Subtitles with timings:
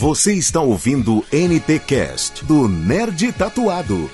[0.00, 4.08] Você está ouvindo NT Cast do Nerd Tatuado.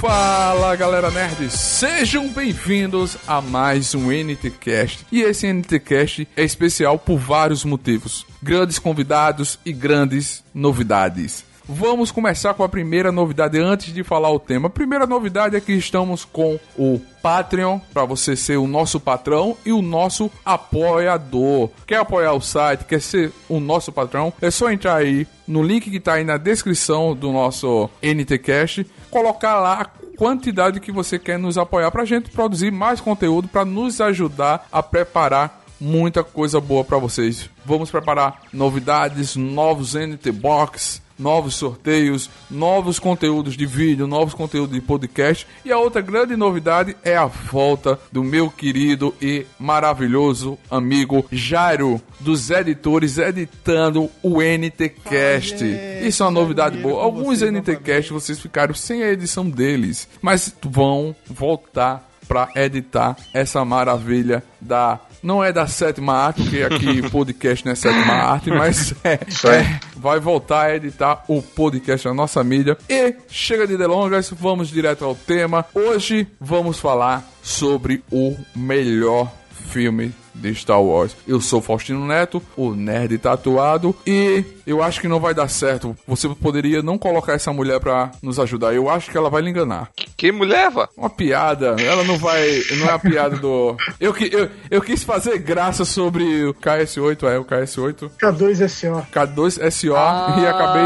[0.00, 5.04] Fala galera nerd, sejam bem-vindos a mais um NTCast.
[5.12, 11.46] E esse NTCast é especial por vários motivos: grandes convidados e grandes novidades.
[11.70, 14.68] Vamos começar com a primeira novidade antes de falar o tema.
[14.68, 19.54] A primeira novidade é que estamos com o Patreon, para você ser o nosso patrão
[19.66, 21.68] e o nosso apoiador.
[21.86, 24.32] Quer apoiar o site, quer ser o nosso patrão?
[24.40, 29.60] É só entrar aí no link que está aí na descrição do nosso NTCast, colocar
[29.60, 33.66] lá a quantidade que você quer nos apoiar para a gente produzir mais conteúdo para
[33.66, 37.50] nos ajudar a preparar muita coisa boa para vocês.
[37.62, 44.80] Vamos preparar novidades, novos NT Box, novos sorteios, novos conteúdos de vídeo, novos conteúdos de
[44.80, 45.46] podcast.
[45.64, 52.00] E a outra grande novidade é a volta do meu querido e maravilhoso amigo Jairo,
[52.20, 55.64] dos editores, editando o NTCast.
[56.02, 57.02] Isso é uma novidade boa.
[57.02, 64.44] Alguns NTCast vocês ficaram sem a edição deles, mas vão voltar para editar essa maravilha
[64.60, 69.14] da não é da sétima arte, porque aqui podcast não é sétima arte, mas é,
[69.14, 72.76] é, vai voltar a editar o podcast na nossa mídia.
[72.88, 75.64] E chega de delongas, vamos direto ao tema.
[75.74, 79.30] Hoje vamos falar sobre o melhor
[79.68, 81.16] filme de Star Wars.
[81.26, 85.96] Eu sou Faustino Neto, o nerd tatuado, e eu acho que não vai dar certo.
[86.06, 88.74] Você poderia não colocar essa mulher pra nos ajudar.
[88.74, 89.90] Eu acho que ela vai lhe enganar.
[90.18, 90.88] Que mulher, vá?
[90.96, 91.76] Uma piada.
[91.80, 92.60] Ela não vai.
[92.76, 93.76] Não é a piada do.
[94.00, 98.10] Eu, eu, eu quis fazer graça sobre o KS8, é o KS8.
[98.20, 99.06] K2SO.
[99.12, 100.82] K2SO ah, e acabei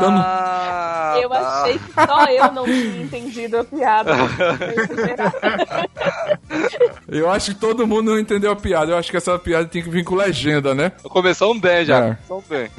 [0.00, 0.24] dando.
[1.20, 4.12] Eu achei que só eu não tinha entendido a piada.
[7.08, 8.92] eu acho que todo mundo não entendeu a piada.
[8.92, 10.92] Eu acho que essa piada tem que vir com legenda, né?
[11.02, 11.98] Começamos bem já.
[11.98, 12.16] É.
[12.28, 12.70] Começamos bem.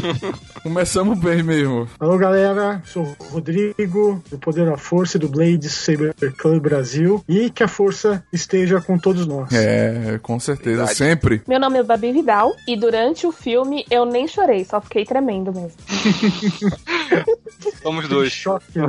[0.62, 1.88] Começamos bem mesmo.
[1.98, 2.82] Alô, galera.
[2.84, 7.24] Sou o Rodrigo, do Poder da Força, do Blade Saber Club Brasil.
[7.28, 9.52] E que a força esteja com todos nós.
[9.52, 10.78] É, com certeza.
[10.78, 10.96] Verdade.
[10.96, 11.42] Sempre.
[11.46, 12.54] Meu nome é Babi Vidal.
[12.66, 15.76] E durante o filme eu nem chorei, só fiquei tremendo mesmo.
[17.82, 18.32] Somos dois.
[18.32, 18.86] Choque, né?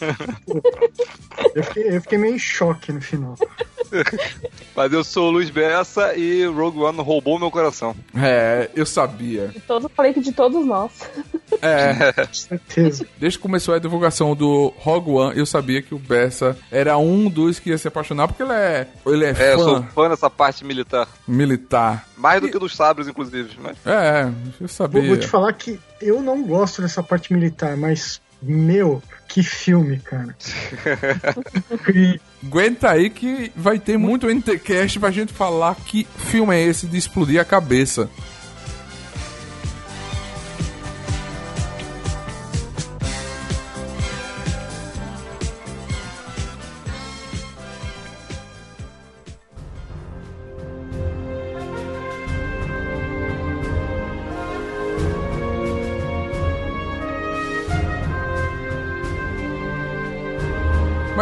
[1.54, 3.34] eu, fiquei, eu fiquei meio em choque no final.
[4.74, 7.94] Mas eu sou o Luiz Bessa e Rogue One roubou meu coração.
[8.16, 9.48] É, eu sabia.
[9.48, 10.92] De todo, falei que de todos nós.
[11.62, 13.06] É, certeza.
[13.18, 17.30] Desde que começou a divulgação do Rogue One, eu sabia que o Bessa era um
[17.30, 19.44] dos que ia se apaixonar, porque ele é, ele é, é fã.
[19.44, 21.08] eu sou fã dessa parte militar.
[21.26, 22.06] Militar.
[22.16, 22.50] Mais do e...
[22.50, 23.56] que dos sabres, inclusive.
[23.58, 23.76] Mas...
[23.86, 25.00] É, eu sabia.
[25.00, 29.98] Vou, vou te falar que eu não gosto dessa parte militar, mas meu, que filme,
[29.98, 30.36] cara.
[32.44, 36.98] Aguenta aí que vai ter muito NTCast pra gente falar que filme é esse de
[36.98, 38.10] explodir a cabeça.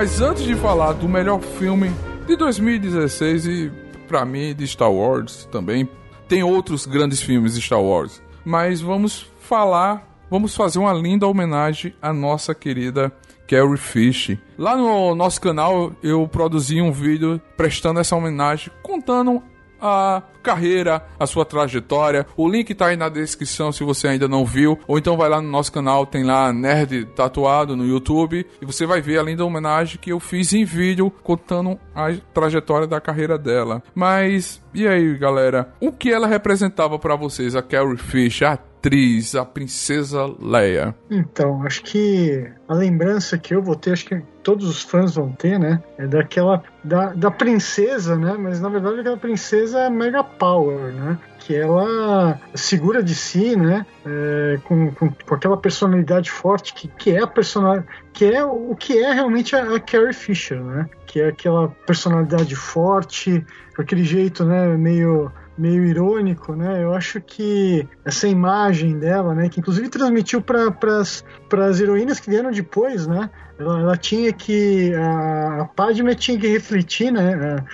[0.02, 1.88] Mas antes de falar do melhor filme
[2.26, 3.72] de 2016 e
[4.08, 5.88] para mim de Star Wars também,
[6.28, 8.20] tem outros grandes filmes de Star Wars.
[8.44, 13.12] Mas vamos falar, vamos fazer uma linda homenagem à nossa querida
[13.46, 14.36] Carrie Fish.
[14.58, 19.40] Lá no nosso canal eu produzi um vídeo prestando essa homenagem, contando
[19.82, 22.24] a carreira, a sua trajetória.
[22.36, 24.78] O link tá aí na descrição se você ainda não viu.
[24.86, 28.46] Ou então vai lá no nosso canal, tem lá Nerd Tatuado no YouTube.
[28.60, 32.86] E você vai ver a linda homenagem que eu fiz em vídeo contando a trajetória
[32.86, 33.82] da carreira dela.
[33.94, 35.72] Mas, e aí galera?
[35.80, 40.94] O que ela representava para vocês, a Carrie Fish, a atriz, a princesa Leia?
[41.10, 45.30] Então, acho que a lembrança que eu vou ter, acho que todos os fãs vão
[45.32, 45.82] ter, né?
[45.96, 46.62] É daquela.
[46.82, 48.36] da, da princesa, né?
[48.38, 51.18] Mas na verdade aquela princesa Mega Power, né?
[51.38, 53.86] Que ela segura de si, né?
[54.04, 57.88] É, com, com, com, aquela personalidade forte que, que é a personalidade.
[58.12, 60.88] que é o que é realmente a, a Carrie Fisher, né?
[61.06, 63.44] Que é aquela personalidade forte,
[63.78, 64.76] aquele jeito, né?
[64.76, 66.82] Meio meio irônico, né?
[66.82, 72.50] Eu acho que essa imagem dela, né, que inclusive transmitiu para as heroínas que vieram
[72.50, 73.30] depois, né?
[73.58, 77.34] Ela, ela tinha que a, a Padme tinha que refletir, né?
[77.58, 77.64] a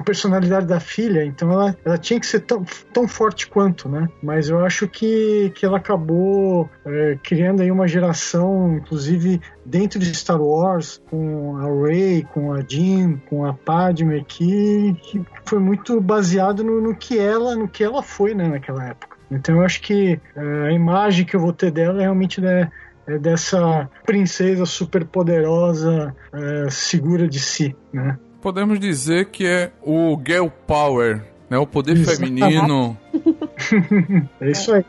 [0.00, 4.08] personalidade da filha, então ela, ela tinha que ser tão, tão forte quanto, né?
[4.22, 10.14] Mas eu acho que, que ela acabou é, criando aí uma geração, inclusive dentro de
[10.14, 16.00] Star Wars, com a Rey, com a Jean, com a Padme, que, que foi muito
[16.00, 19.16] baseado no, no, que ela, no que ela foi, né, naquela época.
[19.30, 22.70] Então eu acho que é, a imagem que eu vou ter dela é realmente né,
[23.06, 28.18] é dessa princesa super poderosa, é, segura de si, né?
[28.46, 31.20] Podemos dizer que é o girl power,
[31.50, 31.58] né?
[31.58, 32.14] O poder isso.
[32.14, 32.96] feminino.
[34.40, 34.84] é isso aí.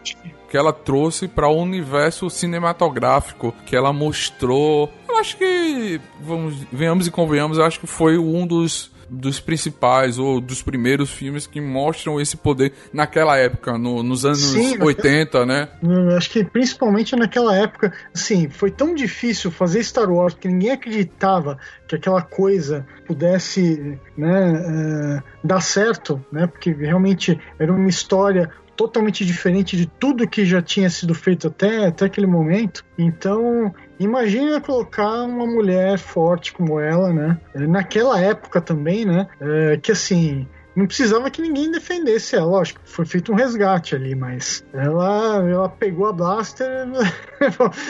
[0.48, 4.94] Que ela trouxe para o universo cinematográfico, que ela mostrou.
[5.10, 10.18] Eu acho que, vamos, venhamos e convenhamos, eu acho que foi um dos dos principais
[10.18, 15.46] ou dos primeiros filmes que mostram esse poder naquela época, no, nos anos Sim, 80,
[15.46, 15.70] né?
[16.16, 21.58] Acho que principalmente naquela época, assim, foi tão difícil fazer Star Wars que ninguém acreditava
[21.88, 26.48] que aquela coisa pudesse né, uh, dar certo, né?
[26.48, 31.88] Porque realmente era uma história totalmente diferente de tudo que já tinha sido feito até,
[31.88, 32.86] até aquele momento.
[32.98, 37.38] Então, imagina colocar uma mulher forte como ela, né?
[37.54, 39.28] Naquela época também, né?
[39.40, 40.48] É, que assim,
[40.78, 45.68] não precisava que ninguém defendesse ela, lógico, foi feito um resgate ali, mas ela, ela
[45.68, 46.68] pegou a blaster.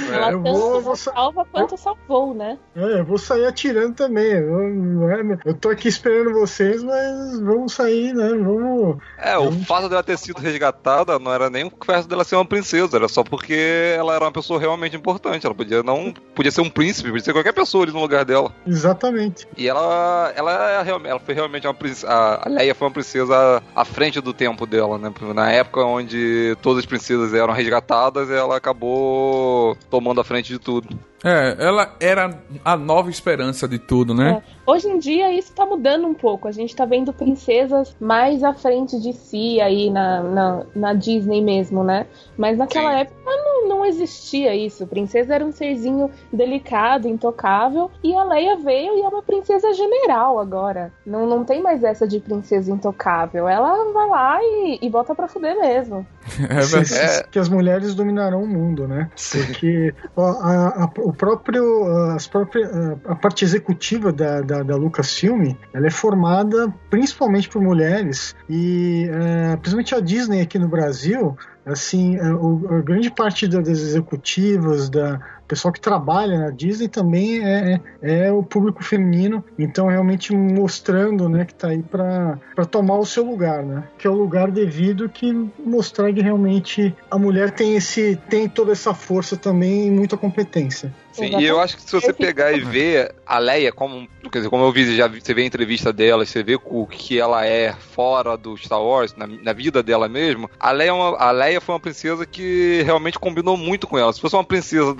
[0.09, 2.57] ela eu vou, vou salva quanto salvou, né?
[2.73, 4.31] É, eu vou sair atirando também.
[4.31, 8.29] Eu, é, eu tô aqui esperando vocês, mas vamos sair, né?
[8.29, 8.99] Vamos.
[9.17, 9.63] É, vamos...
[9.63, 12.95] o fato dela ter sido resgatada não era nem o fato dela ser uma princesa,
[12.95, 15.45] era só porque ela era uma pessoa realmente importante.
[15.45, 16.13] Ela podia não.
[16.33, 18.55] Podia ser um príncipe, podia ser qualquer pessoa ali no lugar dela.
[18.65, 19.45] Exatamente.
[19.57, 20.31] E ela.
[20.37, 22.07] Ela, é ela foi realmente uma princesa.
[22.07, 25.11] A Leia foi uma princesa à frente do tempo dela, né?
[25.33, 30.87] Na época onde todas as princesas eram resgatadas, ela acabou tomando a frente de tudo.
[31.23, 34.43] É, ela era a nova esperança de tudo, né?
[34.43, 34.71] É.
[34.71, 36.47] Hoje em dia isso tá mudando um pouco.
[36.47, 41.41] A gente tá vendo princesas mais à frente de si aí na, na, na Disney
[41.41, 42.05] mesmo, né?
[42.37, 42.99] Mas naquela Sim.
[42.99, 43.17] época
[43.57, 44.85] não, não existia isso.
[44.87, 47.89] Princesa era um serzinho delicado, intocável.
[48.03, 50.91] E a Leia veio e é uma princesa general agora.
[51.05, 53.47] Não, não tem mais essa de princesa intocável.
[53.47, 56.05] Ela vai lá e, e bota pra fuder mesmo.
[56.49, 56.93] É verdade.
[56.93, 57.23] É.
[57.23, 59.09] Que as mulheres dominarão o mundo, né?
[59.31, 61.83] Porque ó, a, a, o próprio,
[62.13, 62.69] as próprias,
[63.05, 69.55] a parte executiva da, da, da Lucasfilm, ela é formada principalmente por mulheres e é,
[69.57, 71.35] principalmente a Disney aqui no Brasil,
[71.67, 77.43] assim, a, é, a grande parte das executivas, da pessoal que trabalha na Disney também
[77.43, 82.37] é, é, é o público feminino, então realmente mostrando, né, que está aí para
[82.69, 83.83] tomar o seu lugar, né?
[83.97, 88.73] Que é o lugar devido que mostrar que realmente a mulher tem esse tem toda
[88.73, 90.93] essa força também e muita competência.
[91.17, 94.49] Sim, e eu acho que se você pegar e ver a Leia, como, quer dizer,
[94.49, 97.73] como eu vi, já você vê a entrevista dela, você vê o que ela é
[97.73, 101.59] fora do Star Wars, na, na vida dela mesmo, a Leia, é uma, a Leia
[101.59, 104.13] foi uma princesa que realmente combinou muito com ela.
[104.13, 104.95] Se fosse uma princesa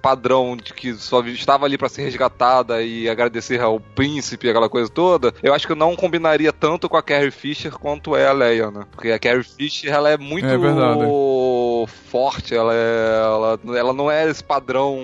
[0.00, 4.90] padrão de que só estava ali para ser resgatada e agradecer ao príncipe, aquela coisa
[4.90, 8.70] toda, eu acho que não combinaria tanto com a Carrie Fisher quanto é a Leia,
[8.70, 8.84] né?
[8.90, 14.28] Porque a Carrie Fisher, ela é muito é forte, ela, é, ela, ela não é
[14.28, 14.98] esse padrão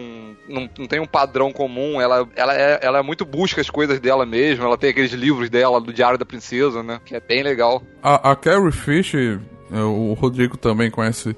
[0.57, 4.01] não, não tem um padrão comum, ela, ela, é, ela é muito busca as coisas
[4.01, 7.01] dela mesma, ela tem aqueles livros dela do Diário da Princesa, né?
[7.05, 7.83] Que é bem legal.
[8.03, 9.41] A, a Carrie Fisher,
[9.81, 11.37] o Rodrigo também conhece,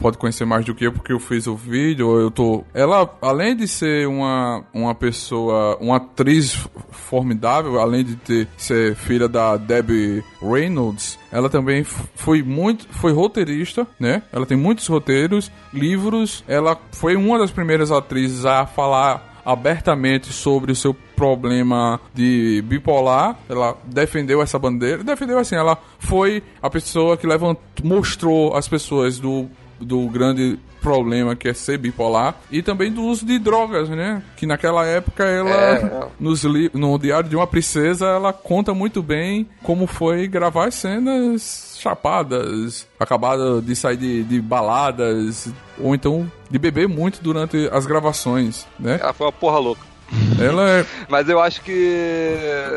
[0.00, 2.18] pode conhecer mais do que eu, porque eu fiz o vídeo.
[2.18, 2.64] Eu tô.
[2.72, 9.28] Ela, além de ser uma, uma pessoa, uma atriz formidável, além de ter ser filha
[9.28, 14.22] da Debbie Reynolds, ela também foi muito, foi roteirista, né?
[14.32, 16.44] Ela tem muitos roteiros, livros.
[16.46, 23.36] Ela foi uma das primeiras atrizes a falar abertamente sobre o seu problema de bipolar.
[23.48, 25.04] Ela defendeu essa bandeira.
[25.04, 29.48] Defendeu assim, ela foi a pessoa que levantou, mostrou às pessoas do,
[29.80, 34.22] do grande problema que é ser bipolar e também do uso de drogas, né?
[34.36, 36.08] Que naquela época ela é.
[36.20, 41.78] nos no Diário de uma Princesa ela conta muito bem como foi gravar as cenas
[41.80, 45.48] chapadas, acabada de sair de, de baladas
[45.78, 48.98] ou então de beber muito durante as gravações, né?
[49.00, 49.93] Ela foi uma porra louca.
[50.38, 50.86] Ela é.
[51.08, 51.96] Mas eu acho que.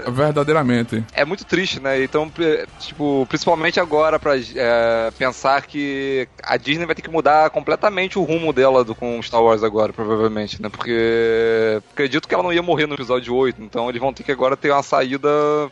[0.07, 1.03] Verdadeiramente.
[1.13, 2.03] É muito triste, né?
[2.03, 2.31] Então,
[2.79, 8.23] tipo, principalmente agora, pra é, pensar que a Disney vai ter que mudar completamente o
[8.23, 10.69] rumo dela do, com Star Wars agora, provavelmente, né?
[10.69, 14.31] Porque acredito que ela não ia morrer no episódio 8, então eles vão ter que
[14.31, 15.29] agora ter uma saída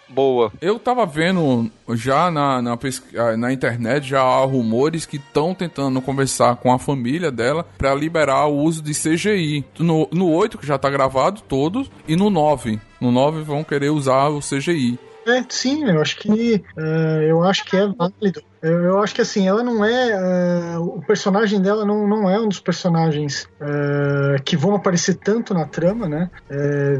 [0.09, 0.51] boa.
[0.61, 2.77] Eu tava vendo já na, na,
[3.17, 7.93] ah, na internet, já há rumores que estão tentando conversar com a família dela para
[7.93, 9.65] liberar o uso de CGI.
[9.79, 12.79] No, no 8, que já tá gravado, todos, e no 9.
[12.99, 14.97] No 9 vão querer usar o CGI.
[15.27, 18.43] É, sim, eu acho que uh, eu acho que é válido.
[18.61, 20.77] Eu, eu, acho que assim, ela não é.
[20.77, 25.51] Uh, o personagem dela não, não é um dos personagens uh, que vão aparecer tanto
[25.51, 26.29] na trama, né?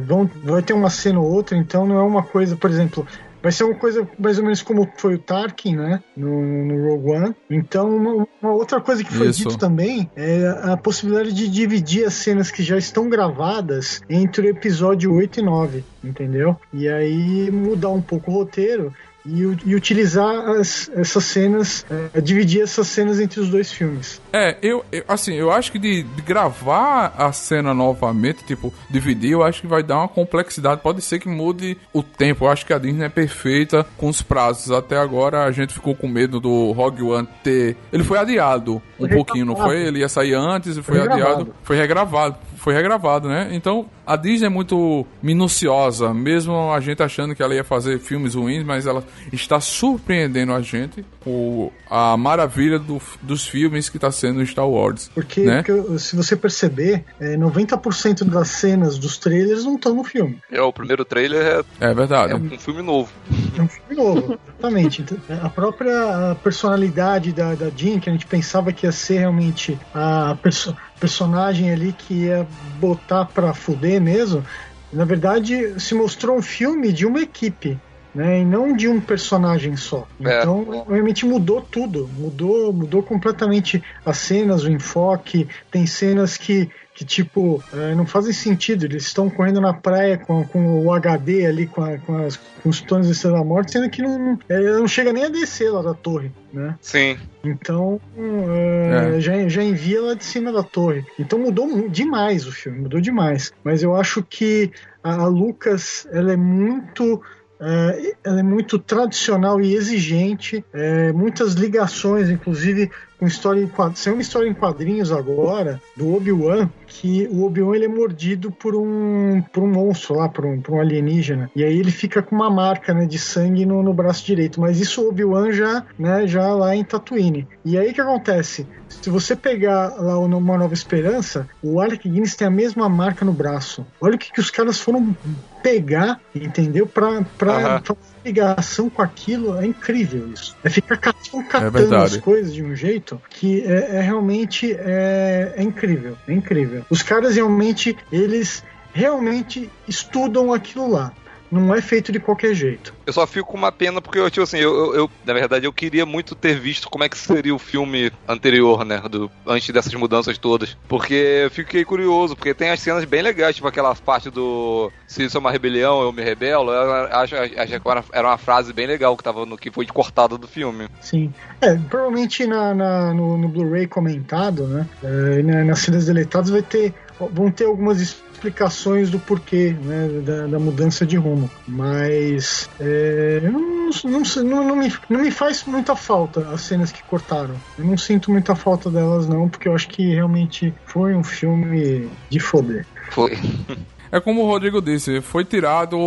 [0.06, 3.08] vão, vai ter uma cena ou outra, então não é uma coisa, por exemplo,
[3.45, 6.01] vai ser uma coisa mais ou menos como foi o Tarkin, né?
[6.17, 7.35] No, no Rogue One.
[7.47, 9.43] Então, uma, uma outra coisa que foi Isso.
[9.43, 14.49] dito também é a possibilidade de dividir as cenas que já estão gravadas entre o
[14.49, 16.59] episódio 8 e 9, entendeu?
[16.73, 18.91] E aí mudar um pouco o roteiro
[19.25, 24.22] e, e utilizar as, essas cenas, é, dividir essas cenas entre os dois filmes.
[24.32, 29.32] É, eu, eu assim, eu acho que de, de, gravar a cena novamente, tipo, dividir,
[29.32, 30.82] eu acho que vai dar uma complexidade.
[30.82, 32.46] Pode ser que mude o tempo.
[32.46, 34.72] Eu acho que a Disney é perfeita com os prazos.
[34.72, 37.75] Até agora a gente ficou com medo do Rogue One ter.
[37.91, 39.88] Ele foi adiado um foi pouquinho, não foi?
[39.88, 41.53] Ele ia sair antes e foi, foi adiado.
[41.63, 43.50] Foi regravado foi regravado, né?
[43.51, 48.34] Então a Disney é muito minuciosa, mesmo a gente achando que ela ia fazer filmes
[48.34, 54.12] ruins, mas ela está surpreendendo a gente com a maravilha do, dos filmes que está
[54.12, 55.12] sendo Star Wars.
[55.13, 55.62] Porque, né?
[55.62, 60.39] porque se você perceber, é, 90% das cenas dos trailers não estão no filme.
[60.51, 62.34] É, o primeiro trailer é, é verdade.
[62.34, 63.12] É um filme novo.
[63.55, 65.03] É um filme novo, exatamente.
[65.03, 69.77] Então, a própria personalidade da, da Jean, que a gente pensava que ia ser realmente
[69.93, 72.47] a pessoa personagem ali que ia
[72.79, 74.43] botar pra fuder mesmo,
[74.91, 77.79] na verdade se mostrou um filme de uma equipe.
[78.13, 80.07] Né, e não de um personagem só.
[80.24, 80.39] É.
[80.39, 82.09] Então, realmente mudou tudo.
[82.17, 85.50] Mudou, mudou completamente as cenas, o enfoque.
[85.69, 88.85] Tem cenas que que, tipo, é, não fazem sentido.
[88.85, 92.69] Eles estão correndo na praia com, com o HD ali, com, a, com, as, com
[92.69, 95.69] os tons de Estrela da Morte, sendo que não, é, não chega nem a descer
[95.69, 96.75] lá da torre, né?
[96.79, 97.17] Sim.
[97.43, 99.19] Então, é, é.
[99.19, 101.05] Já, já envia lá de cima da torre.
[101.19, 103.51] Então mudou demais o filme, mudou demais.
[103.61, 104.71] Mas eu acho que
[105.03, 107.21] a, a Lucas, ela é muito
[107.59, 112.91] é, ela é muito tradicional e exigente, é, muitas ligações, inclusive
[113.25, 114.00] com história em quadrinhos.
[114.00, 118.75] Saiu uma história em quadrinhos agora do Obi-Wan, que o Obi-Wan ele é mordido por
[118.75, 121.50] um, por um monstro lá, por um, por um alienígena.
[121.55, 124.62] E aí ele fica com uma marca né, de sangue no, no braço direito.
[124.62, 127.48] Mas isso o Obi-Wan já, né, já lá em Tatooine.
[127.63, 128.67] E aí o que acontece?
[128.88, 133.25] Se você pegar lá o Uma Nova Esperança, o Alec Guinness tem a mesma marca
[133.25, 133.86] no braço.
[134.00, 135.15] Olha o que, que os caras foram
[135.63, 136.86] pegar, entendeu?
[136.86, 140.55] Pra, pra, pra ligação com aquilo é incrível isso.
[140.63, 145.63] É ficar catando, é as coisas de um jeito que é, é realmente é, é
[145.63, 146.17] incrível.
[146.27, 146.86] É incrível.
[146.89, 148.63] Os caras realmente, eles
[148.94, 151.13] realmente estudam aquilo lá
[151.59, 152.93] não é feito de qualquer jeito.
[153.05, 155.74] Eu só fico com uma pena porque eu, tipo assim, eu, eu, na verdade, eu
[155.74, 159.01] queria muito ter visto como é que seria o filme anterior, né?
[159.09, 160.77] Do, antes dessas mudanças todas.
[160.88, 165.24] Porque eu fiquei curioso, porque tem as cenas bem legais, tipo aquela parte do Se
[165.24, 166.71] isso é uma rebelião, eu me rebelo.
[166.71, 170.38] Eu acho, acho que era uma frase bem legal que tava no que foi cortada
[170.38, 170.88] do filme.
[171.01, 171.33] Sim.
[171.62, 174.88] É, provavelmente na, na no, no Blu-ray comentado, né?
[175.03, 176.93] É, nas cenas deletadas vai ter.
[177.31, 181.50] Vão ter algumas explicações do porquê né, da, da, mudança de rumo.
[181.68, 187.56] Mas é, não, não, não, me, não me faz muita falta as cenas que cortaram.
[187.77, 192.10] Eu não sinto muita falta delas, não, porque eu acho que realmente foi um filme
[192.30, 192.86] de foder.
[193.12, 193.38] Foi.
[194.15, 195.98] É como o Rodrigo disse, foi tirado,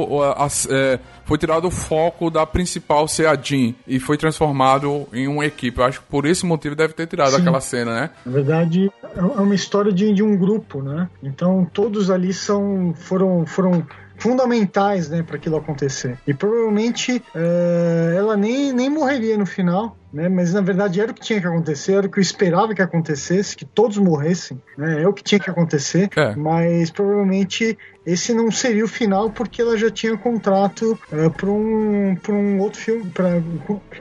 [0.71, 5.45] é, foi tirado o foco da principal ser a Jean e foi transformado em uma
[5.45, 5.79] equipe.
[5.79, 7.43] Eu acho que por esse motivo deve ter tirado Sim.
[7.43, 8.11] aquela cena, né?
[8.25, 11.07] Na verdade, é uma história de, de um grupo, né?
[11.23, 13.87] Então todos ali são foram foram
[14.19, 16.19] fundamentais né, para aquilo acontecer.
[16.27, 21.15] E provavelmente é, ela nem, nem morreria no final, né, mas na verdade era o
[21.15, 25.03] que tinha que acontecer, era o que eu esperava que acontecesse, que todos morressem, né,
[25.03, 26.35] é o que tinha que acontecer, é.
[26.35, 32.17] mas provavelmente esse não seria o final porque ela já tinha contrato é, para um,
[32.29, 33.41] um outro filme, pra,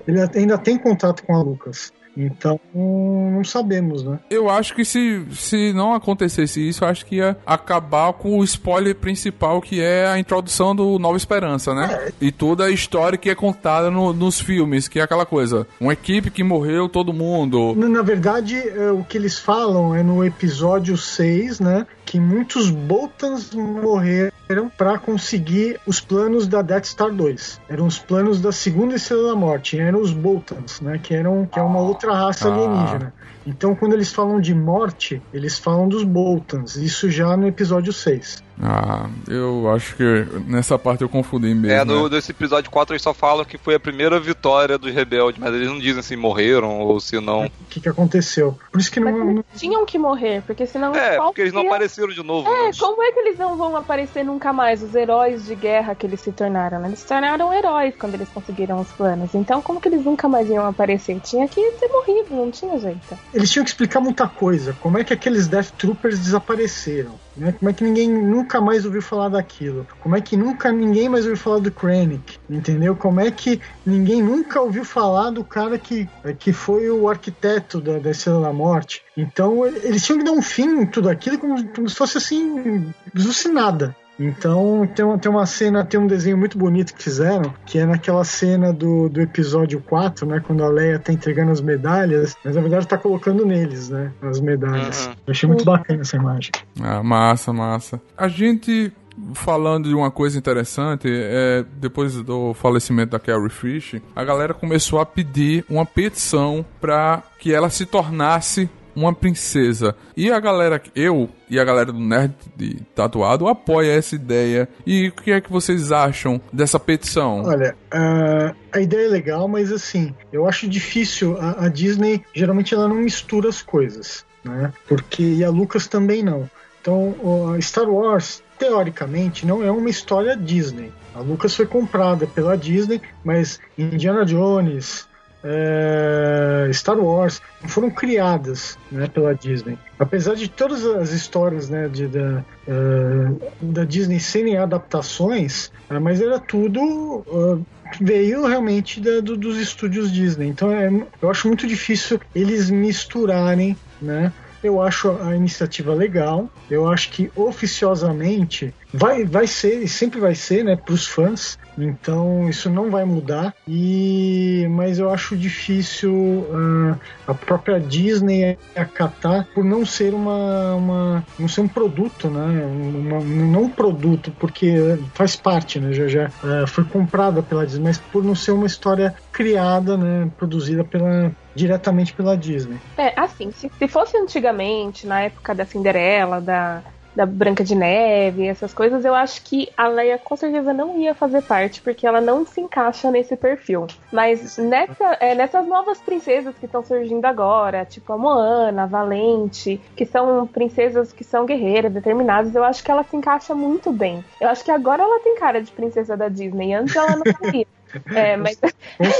[0.08, 1.94] ele ainda tem contrato com a Lucas.
[2.18, 4.20] Então, não sabemos, né?
[4.30, 8.44] Eu acho que se, se não acontecesse isso, eu acho que ia acabar com o
[8.44, 11.88] spoiler principal, que é a introdução do Nova Esperança, né?
[12.08, 12.14] É.
[12.20, 15.68] E toda a história que é contada no, nos filmes, que é aquela coisa.
[15.80, 17.76] Uma equipe que morreu, todo mundo.
[17.76, 21.86] Na verdade, é, o que eles falam é no episódio 6, né?
[22.08, 27.60] Que muitos Boltans morreram para conseguir os planos da Death Star 2.
[27.68, 29.78] Eram os planos da segunda estrela da morte.
[29.78, 30.98] Eram os Boltans, né?
[31.04, 32.54] Que eram que é uma outra raça ah.
[32.54, 33.14] alienígena.
[33.46, 36.78] Então, quando eles falam de morte, eles falam dos Boltans.
[36.78, 38.42] Isso já no episódio 6.
[38.62, 40.04] Ah, eu acho que
[40.48, 41.72] nessa parte eu confundi mesmo.
[41.72, 42.16] É, no, né?
[42.16, 45.68] nesse episódio 4 eles só falam que foi a primeira vitória dos rebeldes, mas eles
[45.68, 47.46] não dizem se morreram ou se não.
[47.46, 48.58] O que, que aconteceu?
[48.72, 49.44] Por isso que Mas não.
[49.56, 50.96] tinham que morrer, porque senão.
[50.96, 52.50] É, porque eles não é- apareceram de novo.
[52.50, 52.72] É, né?
[52.80, 56.20] como é que eles não vão aparecer nunca mais, os heróis de guerra que eles
[56.22, 56.80] se tornaram?
[56.80, 56.88] né?
[56.88, 59.36] Eles se tornaram heróis quando eles conseguiram os planos.
[59.36, 61.20] Então, como que eles nunca mais iam aparecer?
[61.20, 63.18] Tinha que ter morrido, não tinha jeito.
[63.34, 64.76] Eles tinham que explicar muita coisa.
[64.82, 67.27] Como é que aqueles Death Troopers desapareceram?
[67.38, 67.51] Né?
[67.51, 69.88] Como é que ninguém nunca mais ouviu falar daquilo?
[70.01, 72.38] Como é que nunca ninguém mais ouviu falar do Krennic?
[72.50, 72.96] Entendeu?
[72.96, 78.00] Como é que ninguém nunca ouviu falar do cara que, que foi o arquiteto da,
[78.00, 79.03] da Estrela da Morte?
[79.15, 82.94] Então eles tinham que dar um fim em tudo aquilo como, como se fosse assim,
[83.13, 83.96] do nada.
[84.20, 87.86] Então tem uma, tem uma cena, tem um desenho muito bonito que fizeram, que é
[87.86, 90.42] naquela cena do, do episódio 4, né?
[90.46, 94.12] Quando a Leia tá entregando as medalhas, mas na verdade tá colocando neles, né?
[94.22, 95.08] As medalhas.
[95.08, 95.14] Uhum.
[95.28, 96.52] Eu achei muito bacana essa imagem.
[96.82, 98.02] Ah, massa, massa.
[98.18, 98.92] A gente,
[99.34, 105.00] falando de uma coisa interessante, é, depois do falecimento da Carrie Fish, a galera começou
[105.00, 109.96] a pedir uma petição para que ela se tornasse uma princesa.
[110.16, 114.68] E a galera, eu e a galera do Nerd de Tatuado apoia essa ideia.
[114.86, 117.44] E o que é que vocês acham dessa petição?
[117.44, 121.38] Olha, a- a ideia é legal, mas assim, eu acho difícil.
[121.39, 124.74] A, a Disney geralmente ela não mistura as coisas, né?
[124.88, 126.50] Porque e a Lucas também não.
[126.82, 127.16] Então,
[127.62, 130.92] Star Wars teoricamente não é uma história Disney.
[131.13, 135.08] A Lucas foi comprada pela Disney, mas Indiana Jones,
[135.44, 139.77] é, Star Wars foram criadas né, pela Disney.
[140.00, 146.22] Apesar de todas as histórias né, de, da, eh, da Disney serem adaptações, eh, mas
[146.22, 147.63] era tudo eh,
[148.01, 150.48] veio realmente da- do- dos estúdios Disney.
[150.50, 150.89] Então é,
[151.22, 154.32] eu acho muito difícil eles misturarem, né?
[154.63, 156.50] Eu acho a iniciativa legal.
[156.70, 161.58] Eu acho que oficiosamente vai, vai ser e sempre vai ser, né, para os fãs.
[161.78, 163.54] Então isso não vai mudar.
[163.68, 171.24] E mas eu acho difícil ah, a própria Disney acatar por não ser uma, uma
[171.40, 172.66] não ser um produto, né?
[172.66, 174.76] Uma- não um produto porque
[175.14, 175.92] faz parte, né?
[175.94, 180.30] Já, já ah, foi comprada pela Disney, mas por não ser uma história criada, né?
[180.38, 182.78] Produzida pela diretamente pela Disney.
[182.98, 186.84] É, assim, se, se fosse antigamente, na época da Cinderela, da,
[187.17, 191.15] da Branca de Neve, essas coisas, eu acho que a Leia com certeza não ia
[191.15, 193.88] fazer parte, porque ela não se encaixa nesse perfil.
[194.13, 199.82] Mas nessa, é, nessas novas princesas que estão surgindo agora, tipo a Moana, a Valente,
[199.95, 204.23] que são princesas que são guerreiras, determinadas, eu acho que ela se encaixa muito bem.
[204.39, 207.65] Eu acho que agora ela tem cara de princesa da Disney, antes ela não tinha.
[208.14, 208.60] É, mas.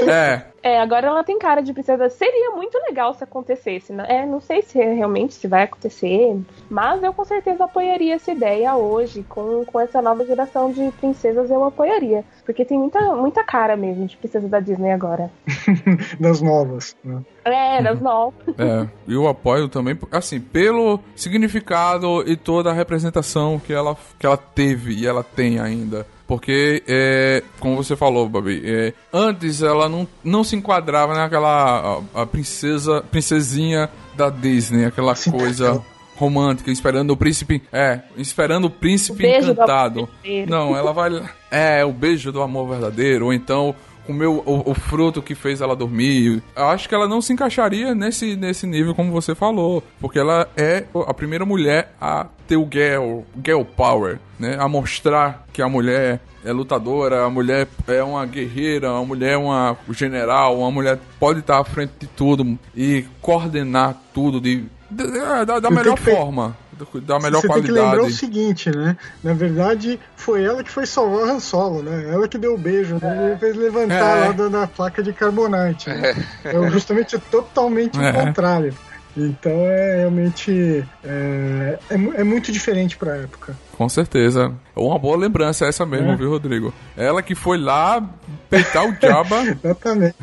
[0.08, 2.08] É, é, agora ela tem cara de princesa.
[2.08, 3.92] Seria muito legal se acontecesse.
[3.92, 4.04] né?
[4.08, 6.36] É, não sei se realmente se vai acontecer,
[6.68, 11.50] mas eu com certeza apoiaria essa ideia hoje, com, com essa nova geração de princesas
[11.50, 12.24] eu apoiaria.
[12.44, 15.30] Porque tem muita, muita cara mesmo de princesa da Disney agora.
[16.18, 16.96] das novas.
[17.04, 17.22] Né?
[17.44, 18.38] É, das novas.
[18.58, 24.36] É, eu apoio também, assim, pelo significado e toda a representação que ela, que ela
[24.36, 26.04] teve e ela tem ainda.
[26.28, 32.22] Porque, é, como você falou, Babi, é, antes ela não, não se enquadrava naquela a,
[32.22, 35.82] a princesa, princesinha da Disney, aquela Sim, coisa
[36.16, 40.06] romântica, esperando o príncipe, é, esperando o príncipe O encantado.
[40.46, 41.10] Não, ela vai,
[41.50, 43.74] é, o beijo do amor verdadeiro, ou então
[44.08, 46.42] comeu o, o fruto que fez ela dormir.
[46.56, 50.48] Eu acho que ela não se encaixaria nesse, nesse nível como você falou, porque ela
[50.56, 54.56] é a primeira mulher a ter o girl, girl power, né?
[54.58, 59.36] A mostrar que a mulher é lutadora, a mulher é uma guerreira, a mulher é
[59.36, 65.10] uma general, uma mulher pode estar à frente de tudo e coordenar tudo de, de-
[65.44, 66.56] da, da Eu melhor forma,
[67.02, 68.14] da melhor Você tem que lembrar o qualidade.
[68.14, 68.96] seguinte, né?
[69.22, 72.10] Na verdade, foi ela que foi salvar o Han Solo, né?
[72.12, 73.34] Ela que deu o beijo, né?
[73.36, 74.26] E fez levantar É.
[74.26, 75.88] lá da, da placa de carbonite.
[75.90, 76.14] Né?
[76.44, 78.10] É justamente totalmente É.
[78.10, 78.74] o contrário.
[79.16, 83.56] Então é realmente é, é, é muito diferente pra época.
[83.76, 84.52] Com certeza.
[84.76, 86.16] Uma boa lembrança essa mesmo, É.
[86.16, 86.72] viu, Rodrigo?
[86.96, 88.00] Ela que foi lá
[88.48, 90.14] peitar o Jabba, Exatamente.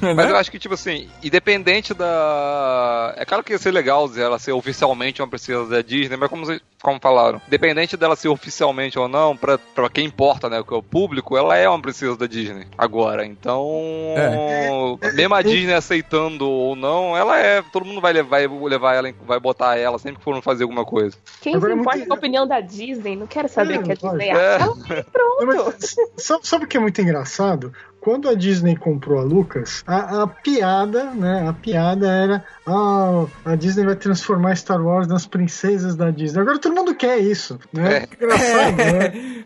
[0.00, 0.30] Mas né?
[0.30, 3.14] eu acho que, tipo assim, independente da.
[3.16, 6.44] É claro que ia ser legal ela ser oficialmente uma princesa da Disney, mas como,
[6.46, 10.72] vocês- como falaram, independente dela ser oficialmente ou não, pra, pra quem importa, né, que
[10.72, 13.24] é o público, ela é uma princesa da Disney agora.
[13.26, 13.68] Então,
[14.16, 15.12] É.
[15.12, 17.62] mesmo a Disney aceitando ou não, ela é.
[17.72, 20.84] Todo mundo vai levar, vai levar ela, vai botar ela sempre que for fazer alguma
[20.84, 21.16] coisa.
[21.40, 23.16] Quem Agora se é importa muito- com a opinião da Disney?
[23.16, 24.40] Não quero saber É, o que a Disney acha.
[24.40, 24.58] É.
[24.58, 25.46] Não, Pronto.
[25.46, 27.72] mas sabe, sabe o que é muito engraçado?
[28.00, 31.46] Quando a Disney comprou a Lucas, a, a piada, né?
[31.48, 36.40] A piada era ah, a Disney vai transformar Star Wars nas princesas da Disney.
[36.40, 37.98] Agora todo mundo quer isso, né?
[37.98, 38.08] É.
[38.14, 39.44] Engraçado, né?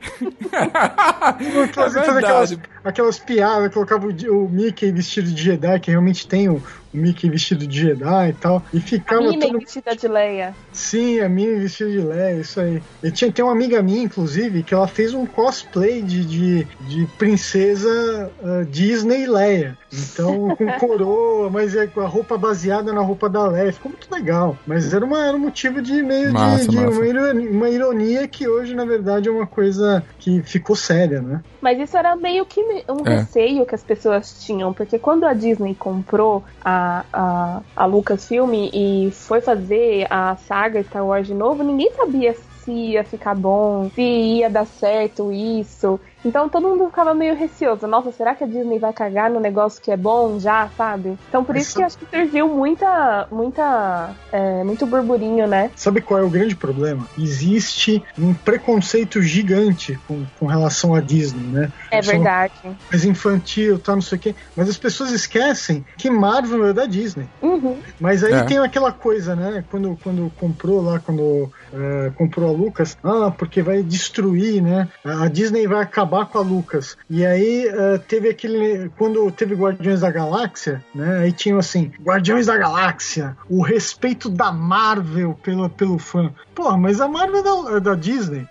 [1.75, 6.49] Fazer, fazer aquelas, aquelas piadas, colocava o, o Mickey vestido de Jedi, que realmente tem
[6.49, 6.63] o
[6.95, 10.55] Mickey vestido de Jedi e tal, e A ficava Minnie todo vestida de Leia.
[10.73, 12.83] Sim, a Minnie vestida de Leia, isso aí.
[13.03, 17.07] E tinha, tem uma amiga minha, inclusive, que ela fez um cosplay de, de, de
[17.19, 19.77] princesa ah, Disney Leia.
[19.93, 23.73] Então, com coroa, mas é com a roupa baseada na roupa da Leia.
[23.73, 24.57] Ficou muito legal.
[24.67, 26.97] Mas era, uma, era um motivo de meio Massa, de, de massa.
[26.97, 31.43] Uma, ironia, uma ironia que hoje, na verdade, é uma coisa que ficou séria, né?
[31.61, 33.21] Mas isso era meio que um É.
[33.21, 39.11] receio que as pessoas tinham, porque quando a Disney comprou a, a, a Lucasfilm e
[39.13, 44.03] foi fazer a saga Star Wars de novo, ninguém sabia se ia ficar bom, se
[44.03, 46.01] ia dar certo isso.
[46.25, 47.87] Então todo mundo ficava meio receoso.
[47.87, 51.19] Nossa, será que a Disney vai cagar no negócio que é bom já, sabe?
[51.29, 55.71] Então por isso Isso- que acho que serviu muita, muita, é, muito burburinho, né?
[55.77, 57.07] Sabe qual é o grande problema?
[57.19, 61.73] Existe um preconceito gigante com, com relação à Disney, né?
[61.91, 62.53] É São- verdade.
[62.91, 64.35] mais infantil, tá, não sei o quê.
[64.57, 67.29] Mas as pessoas esquecem que Marvel é da Disney.
[67.43, 67.77] Uhum.
[68.01, 68.43] Mas aí É.
[68.45, 69.65] tem aquela coisa, né?
[69.71, 74.89] Quando, quando comprou lá, quando eh, comprou a Lucas, ah, porque vai destruir, né?
[75.05, 76.97] A Disney vai acabar com a Lucas.
[77.11, 78.89] E aí eh, teve aquele.
[78.97, 81.19] Quando teve Guardiões da Galáxia, né?
[81.23, 86.33] Aí tinha assim: Guardiões da Galáxia, o respeito da Marvel pelo, pelo fã.
[86.55, 88.47] Pô, mas a Marvel é da, é da Disney.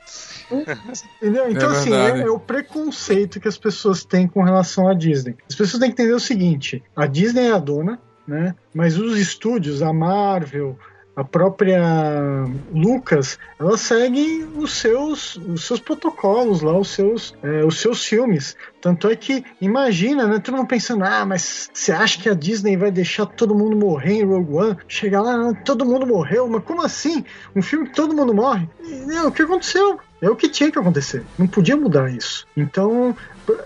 [1.22, 1.50] Entendeu?
[1.50, 2.22] Então, assim, verdade.
[2.22, 5.36] é, é o preconceito que as pessoas têm com relação à Disney.
[5.50, 8.54] As pessoas têm que entender o seguinte: a Disney é a dona, né?
[8.74, 10.78] Mas os estúdios, a Marvel,
[11.16, 11.82] a própria
[12.74, 18.56] Lucas, elas seguem os seus, os seus protocolos lá, os seus, é, os seus filmes.
[18.82, 20.40] Tanto é que, imagina, né?
[20.40, 24.14] Todo mundo pensando, ah, mas você acha que a Disney vai deixar todo mundo morrer
[24.14, 24.78] em Rogue One?
[24.88, 27.24] Chegar lá, não, todo mundo morreu, mas como assim?
[27.56, 28.68] Um filme que todo mundo morre?
[29.12, 30.00] É, o que aconteceu?
[30.22, 31.24] É o que tinha que acontecer.
[31.38, 32.48] Não podia mudar isso.
[32.56, 33.16] Então,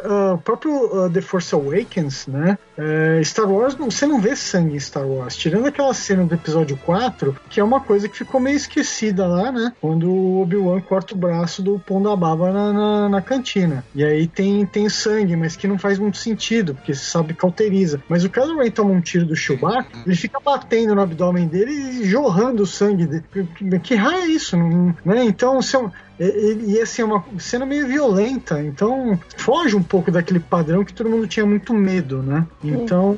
[0.03, 2.57] ah, o próprio ah, The Force Awakens, né?
[2.77, 5.35] eh, Star Wars, não- você não vê sangue em Star Wars.
[5.35, 9.51] Tirando aquela cena do episódio 4, que é uma coisa que ficou meio esquecida lá,
[9.51, 9.73] né?
[9.81, 13.83] Quando o Obi-Wan corta o braço do da Baba na, na, na cantina.
[13.95, 17.39] E aí tem, tem sangue, mas que não faz muito sentido, porque você sabe que
[17.39, 18.01] cauteriza.
[18.07, 21.71] Mas o Kylo Ren toma um tiro do Chewbacca, ele fica batendo no abdômen dele
[21.71, 23.23] e jorrando sangue dele.
[23.31, 24.55] Que, que raio é isso?
[24.55, 25.23] Não- né?
[25.23, 29.83] Então, se é um- e, e- assim, é uma cena meio violenta, então foge um
[29.83, 32.45] pouco daquele padrão que todo mundo tinha muito medo, né?
[32.63, 33.17] Então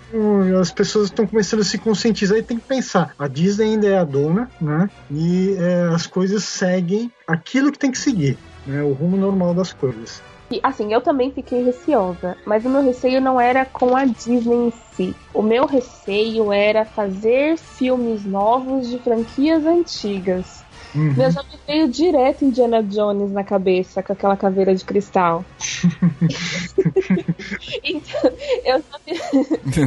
[0.59, 3.97] as pessoas estão começando a se conscientizar e tem que pensar: a Disney ainda é
[3.97, 4.89] a dona, né?
[5.11, 8.81] E é, as coisas seguem aquilo que tem que seguir, né?
[8.83, 10.21] O rumo normal das coisas.
[10.51, 14.67] E assim, eu também fiquei receosa, mas o meu receio não era com a Disney
[14.67, 15.15] em si.
[15.31, 20.58] O meu receio era fazer filmes novos de franquias antigas.
[20.95, 21.13] Uhum.
[21.15, 25.45] Meu já me veio direto Indiana Jones na cabeça com aquela caveira de cristal.
[27.83, 28.31] então,
[28.65, 29.13] eu já me,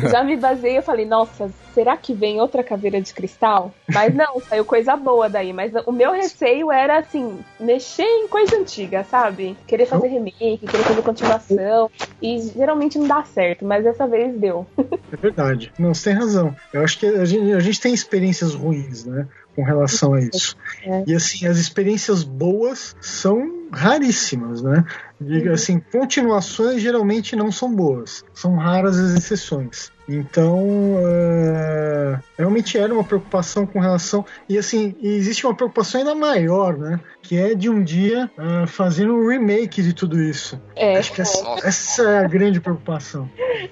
[0.10, 3.74] já me baseei, eu falei, nossa, será que vem outra caveira de cristal?
[3.92, 5.52] Mas não, saiu coisa boa daí.
[5.52, 9.56] Mas o meu receio era, assim, mexer em coisa antiga, sabe?
[9.66, 11.90] Querer fazer remake, querer fazer continuação.
[12.20, 14.66] E geralmente não dá certo, mas dessa vez deu.
[15.12, 15.72] É verdade.
[15.78, 16.54] Não, você tem razão.
[16.72, 19.26] Eu acho que a gente, a gente tem experiências ruins, né?
[19.54, 20.56] Com relação a isso.
[20.82, 21.04] É.
[21.06, 24.84] E assim, as experiências boas são raríssimas, né?
[25.20, 28.24] Diga assim, continuações geralmente não são boas.
[28.32, 29.91] São raras as exceções.
[30.08, 34.24] Então, é, realmente era uma preocupação com relação.
[34.48, 37.00] E assim, existe uma preocupação ainda maior, né?
[37.22, 40.60] Que é de um dia é, fazer um remake de tudo isso.
[40.74, 43.28] É, Acho que essa, essa é a grande preocupação.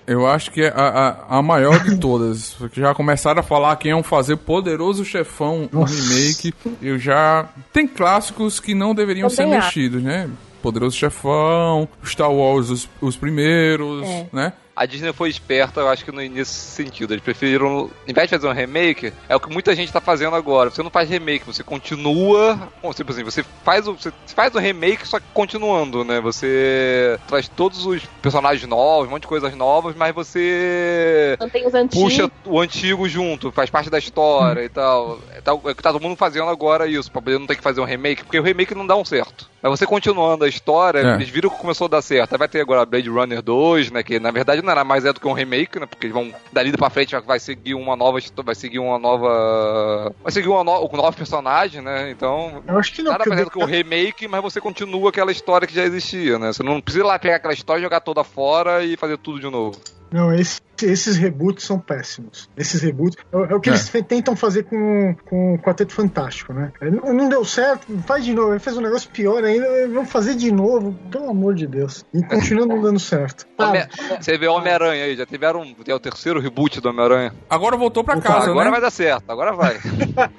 [0.06, 2.54] Eu acho que é a, a, a maior de todas.
[2.54, 6.54] Porque já começaram a falar que iam fazer Poderoso Chefão um remake.
[6.80, 7.48] Eu já.
[7.72, 10.28] Tem clássicos que não deveriam Também ser mexidos, né?
[10.62, 14.26] Poderoso Chefão, Star Wars, os, os primeiros, É.
[14.32, 14.52] né?
[14.80, 17.12] A Disney foi esperta, eu acho que no- nesse sentido.
[17.12, 20.34] Eles preferiram, em vez de fazer um remake, é o que muita gente tá fazendo
[20.34, 20.70] agora.
[20.70, 22.58] Você não faz remake, você continua.
[22.82, 26.18] bom, Tipo assim, você faz o, você faz o remake, só que continuando, né?
[26.20, 31.74] Você traz todos os personagens novos, um monte de coisas novas, mas você mantém os
[31.74, 32.02] antigos.
[32.14, 35.18] puxa o antigo junto, faz parte da história e tal.
[35.34, 37.56] É tal- é o que tá todo mundo fazendo agora isso, pra poder não ter
[37.56, 39.48] que fazer um remake, porque o remake não dá um certo.
[39.62, 41.14] Mas você continuando a história, É.
[41.16, 42.32] eles viram que começou a dar certo.
[42.32, 44.02] Aí vai ter agora Blade Runner 2, né?
[44.02, 45.86] Que na verdade não era mais é do que um remake, né?
[45.86, 50.32] Porque eles vão dali pra frente vai- seguir uma nova vai seguir uma nova vai
[50.32, 50.84] seguir uma no...
[50.84, 52.10] um novo personagem, né?
[52.10, 55.10] Então Eu acho que não, Nada mais é do que um remake, mas você continua
[55.10, 56.52] aquela história que já existia, né?
[56.52, 59.48] Você não precisa ir lá pegar aquela história, jogar toda fora e fazer tudo de
[59.50, 59.78] novo.
[60.10, 62.48] Não, esse- esses reboots são péssimos.
[62.56, 63.16] Esses reboots.
[63.32, 63.72] É, é o que É.
[63.72, 66.72] eles tentam fazer com, com o Quarteto Fantástico, né?
[66.80, 68.52] É, Não, não deu certo, faz de novo.
[68.52, 72.04] Ele fez um negócio pior ainda, vamos fazer de novo, pelo amor de Deus.
[72.14, 73.46] E continua não dando certo.
[73.58, 73.86] Homem-
[74.20, 77.32] Você vê Homem-Aranha aí, já tiveram tem o terceiro reboot do Homem-Aranha.
[77.48, 78.70] Agora voltou pra Opa, casa, Agora né?
[78.72, 79.78] vai dar certo, agora vai.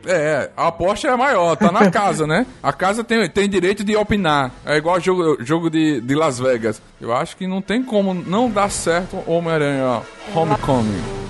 [0.05, 2.45] É, a aposta é maior, tá na casa, né?
[2.61, 4.51] A casa tem, tem direito de opinar.
[4.65, 6.81] É igual jogo, jogo de, de Las Vegas.
[6.99, 10.01] Eu acho que não tem como não dar certo o Homem-Aranha
[10.33, 11.21] Homecoming.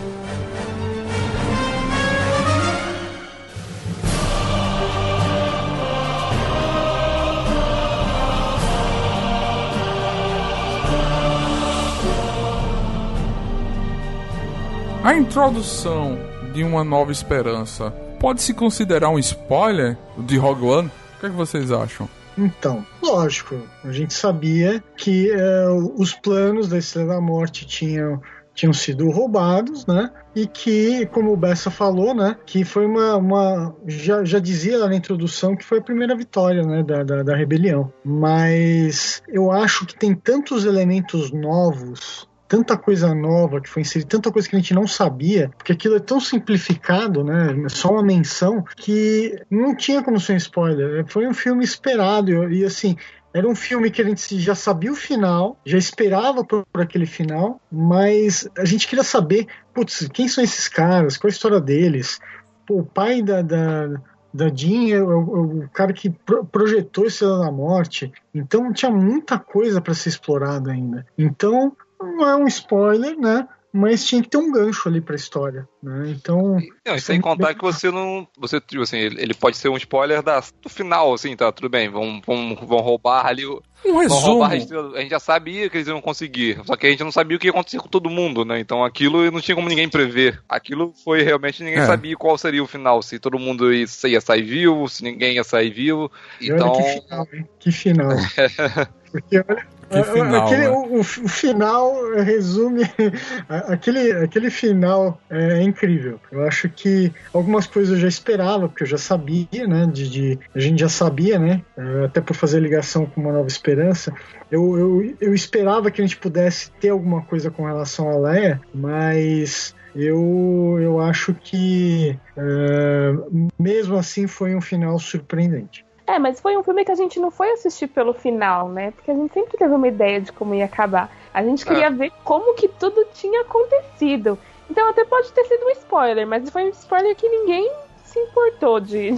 [15.03, 16.19] A introdução
[16.53, 20.87] de uma nova esperança pode se considerar um spoiler de Rogue One?
[20.87, 22.07] O que, é que vocês acham?
[22.37, 25.65] Então, lógico, a gente sabia que é,
[25.97, 28.21] os planos da Estrela da Morte tinham,
[28.53, 30.11] tinham sido roubados, né?
[30.35, 32.37] E que, como o Bessa falou, né?
[32.45, 33.17] Que foi uma.
[33.17, 37.35] uma já, já dizia na introdução que foi a primeira vitória né, da, da, da
[37.35, 37.91] rebelião.
[38.03, 44.29] Mas eu acho que tem tantos elementos novos tanta coisa nova que foi inserida, tanta
[44.29, 47.55] coisa que a gente não sabia, porque aquilo é tão simplificado, né?
[47.69, 51.05] Só uma menção, que não tinha como ser um spoiler.
[51.07, 52.97] Foi um filme esperado, e assim.
[53.33, 57.05] Era um filme que a gente já sabia o final, já esperava por, por aquele
[57.05, 62.19] final, mas a gente queria saber, putz, quem são esses caras, qual a história deles?
[62.67, 63.87] Pô, o pai da, da,
[64.33, 69.39] da Jean é o, o cara que pro, projetou Estrela da Morte, então tinha muita
[69.39, 71.05] coisa para ser explorada ainda.
[71.17, 73.47] Então, não é um spoiler, né?
[73.73, 76.09] Mas tinha que ter um gancho ali pra história, né?
[76.09, 76.57] Então.
[76.85, 78.27] Não, e sem contar que você não.
[78.37, 81.51] Você, tipo assim, ele pode ser um spoiler da, do final, assim, tá?
[81.53, 83.61] Tudo bem, vão, vão, vão roubar ali o.
[83.83, 84.19] Um Vão resumo.
[84.21, 84.95] roubar a estrela.
[84.97, 86.59] A gente já sabia que eles iam conseguir.
[86.65, 88.59] Só que a gente não sabia o que ia acontecer com todo mundo, né?
[88.59, 90.39] Então aquilo não tinha como ninguém prever.
[90.47, 91.85] Aquilo foi realmente ninguém É.
[91.87, 93.01] sabia qual seria o final.
[93.01, 96.11] Se todo mundo ia, ia sair vivo, se ninguém ia sair vivo.
[96.39, 96.71] E Então.
[96.73, 97.49] olha que final, hein?
[97.59, 98.09] Que final.
[99.11, 99.67] Porque olha.
[99.91, 100.69] Que final, aquele, né?
[100.69, 102.81] o, o final resume.
[103.49, 106.19] aquele, aquele final é incrível.
[106.31, 109.85] Eu acho que algumas coisas eu já esperava, porque eu já sabia, né?
[109.91, 111.61] De, de- a gente já sabia, né?
[111.77, 114.13] eh, Até por fazer ligação com uma nova esperança.
[114.49, 118.61] Eu, eu, eu esperava que a gente pudesse ter alguma coisa com relação a Leia,
[118.73, 123.13] mas eu, eu acho que eh,
[123.59, 125.85] mesmo assim foi um final surpreendente.
[126.11, 128.91] É, mas foi um filme que a gente não foi assistir pelo final, né?
[128.91, 131.09] Porque a gente sempre teve uma ideia de como ia acabar.
[131.33, 134.37] A gente queria ver como que tudo tinha acontecido.
[134.69, 137.71] Então até pode ter sido um spoiler, mas foi um spoiler que ninguém
[138.03, 139.15] se importou de,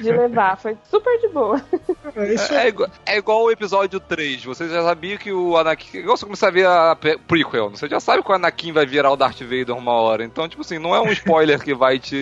[0.00, 0.56] de levar.
[0.58, 1.60] Foi super de boa.
[2.16, 4.44] É, Isso É, é igual, é igual o episódio 3.
[4.44, 5.98] Você já sabia que o Anakin.
[5.98, 7.70] Igual você começar a ver a pre- prequel.
[7.70, 10.24] Você já sabe que o Anakin vai virar o Darth Vader uma hora.
[10.24, 12.14] Então, tipo assim, não é um spoiler que vai te.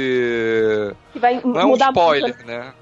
[1.12, 2.72] Que vai Não é um spoiler, né?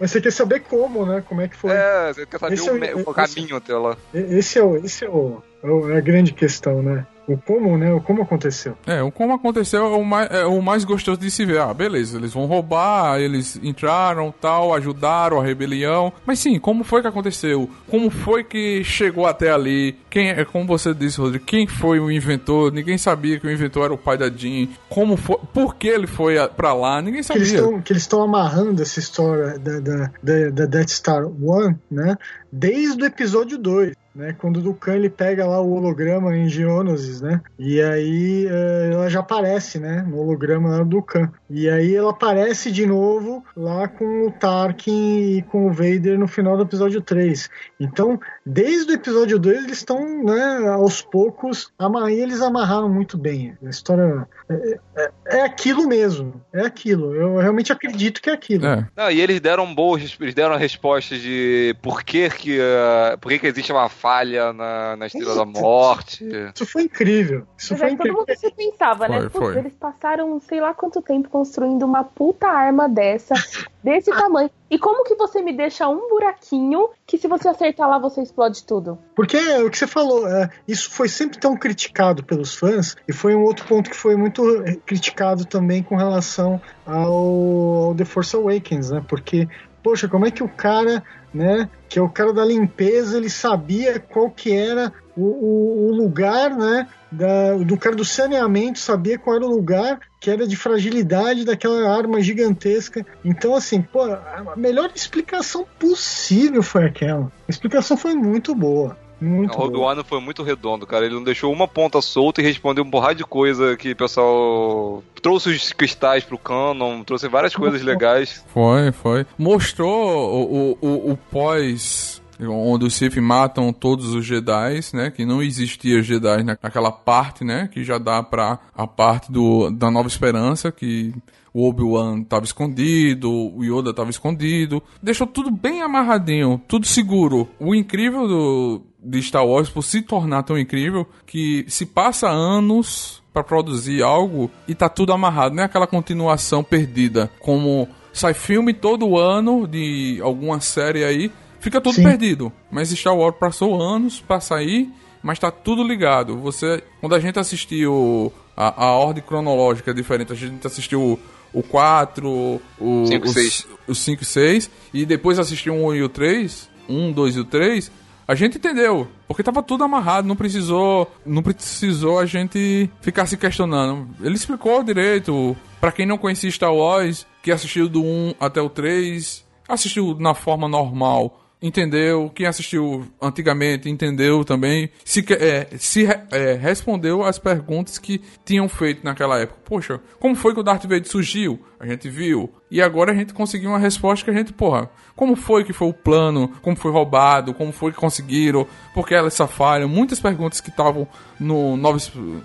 [0.00, 1.22] Mas você quer saber como, né?
[1.26, 1.70] Como é que foi?
[1.72, 3.96] É, você quer saber Esse o, é o- me- o esse- caminho até lá.
[4.12, 7.06] Esse é, o, esse é, o, é o- é a grande questão, né?
[7.26, 7.92] O como, né?
[7.92, 8.76] O como aconteceu.
[8.86, 11.58] É, o como aconteceu é o, mais, é o mais gostoso de se ver.
[11.60, 16.12] Ah, beleza, eles vão roubar, eles entraram, tal, ajudaram a rebelião.
[16.26, 17.68] Mas sim, como foi que aconteceu?
[17.88, 19.96] Como foi que chegou até ali?
[20.10, 22.70] Quem, é como você disse, Rodrigo, quem foi o inventor?
[22.72, 24.68] Ninguém sabia que o inventor era o pai da Jean.
[24.88, 25.38] Como foi?
[25.52, 27.00] Por que ele foi a- pra lá?
[27.00, 27.44] Ninguém sabia.
[27.84, 32.16] que eles estão amarrando essa história da, da, da, da Death Star One, né?
[32.58, 33.94] Desde o episódio 2.
[34.14, 37.40] Né, quando o Dukan ele pega lá o holograma em Geonosis, né?
[37.58, 40.06] E aí eh, ela já aparece, né?
[40.08, 41.32] No holograma lá do Dukan.
[41.50, 46.28] E aí ela aparece de novo lá com o Tarkin e com o Vader no
[46.28, 47.50] final do episódio 3.
[47.80, 53.18] Então, desde o episódio 2, eles estão, né, aos poucos, ama- e eles amarraram muito
[53.18, 53.56] bem.
[53.66, 56.40] A história é, é- é aquilo mesmo.
[56.52, 57.12] É aquilo.
[57.16, 58.64] Eu realmente acredito que é aquilo.
[58.64, 58.86] É.
[58.96, 63.30] Não, e eles deram boas, eles deram a resposta de por que que, uh, por
[63.30, 66.26] que, que existe uma falha na, na Estrela da Morte.
[66.54, 67.46] Isso foi incrível.
[67.56, 68.18] Isso Mas foi todo incrível.
[68.18, 69.20] mundo se pensava, né?
[69.22, 69.58] Putz, foi.
[69.58, 73.34] eles passaram sei lá quanto tempo construindo uma puta arma dessa,
[73.82, 74.50] desse tamanho.
[74.70, 78.62] E como que você me deixa um buraquinho que se você acertar lá você explode
[78.64, 78.98] tudo?
[79.16, 83.12] Porque é o que você falou, é, isso foi sempre tão criticado pelos fãs, e
[83.12, 88.04] foi um outro ponto que foi muito eh, criticado também com relação ao, ao The
[88.04, 89.02] Force Awakens, né?
[89.08, 89.48] Porque
[89.84, 91.04] poxa, como é que o cara,
[91.34, 95.92] né, que é o cara da limpeza, ele sabia qual que era o, o, o
[95.92, 100.56] lugar, né, da, do cara do saneamento, sabia qual era o lugar que era de
[100.56, 103.04] fragilidade daquela arma gigantesca.
[103.24, 107.26] Então, assim, pô, a melhor explicação possível foi aquela.
[107.26, 108.96] A explicação foi muito boa.
[109.24, 111.06] Muito o Rogue foi muito redondo, cara.
[111.06, 115.02] Ele não deixou uma ponta solta e respondeu um porrada de coisa que o pessoal
[115.22, 118.44] trouxe os cristais pro canon, trouxe várias coisas legais.
[118.48, 119.26] Foi, foi.
[119.38, 125.10] Mostrou o, o, o, o pós onde os Sith matam todos os Jedi, né?
[125.10, 127.68] Que não existia Jedi naquela parte, né?
[127.72, 131.14] Que já dá pra a parte do, da Nova Esperança, que
[131.54, 134.82] o Obi-Wan estava escondido, o Yoda estava escondido.
[135.00, 137.48] Deixou tudo bem amarradinho, tudo seguro.
[137.60, 143.22] O incrível do, de Star Wars por se tornar tão incrível que se passa anos
[143.32, 148.72] para produzir algo e tá tudo amarrado, não é aquela continuação perdida, como sai filme
[148.72, 152.04] todo ano de alguma série aí, fica tudo Sim.
[152.04, 152.52] perdido.
[152.70, 154.88] Mas Star Wars passou anos para sair,
[155.20, 156.38] mas tá tudo ligado.
[156.38, 161.18] Você, quando a gente assistiu a, a ordem cronológica é diferente, a gente assistiu
[161.52, 163.66] o 4, o 5 6.
[163.88, 167.40] O 5 e 6, e depois assistiu o 1 e o 3, 1, 2 e
[167.40, 167.90] o 3,
[168.26, 173.36] a gente entendeu, porque tava tudo amarrado, não precisou, não precisou a gente ficar se
[173.36, 174.08] questionando.
[174.20, 178.70] Ele explicou direito, para quem não conhecia Star Wars, que assistiu do 1 até o
[178.70, 182.30] 3, assistiu na forma normal entendeu.
[182.34, 184.90] Quem assistiu antigamente entendeu também.
[185.02, 189.60] Se, é, se é, respondeu as perguntas que tinham feito naquela época.
[189.64, 191.58] Poxa, como foi que o Darth Vader surgiu?
[191.84, 192.50] A gente viu.
[192.70, 195.86] E agora a gente conseguiu uma resposta que a gente, porra, como foi que foi
[195.86, 196.48] o plano?
[196.62, 197.52] Como foi roubado?
[197.52, 198.66] Como foi que conseguiram?
[198.94, 199.88] Por que elas falham?
[199.88, 201.06] Muitas perguntas que estavam
[201.38, 201.98] no Nova,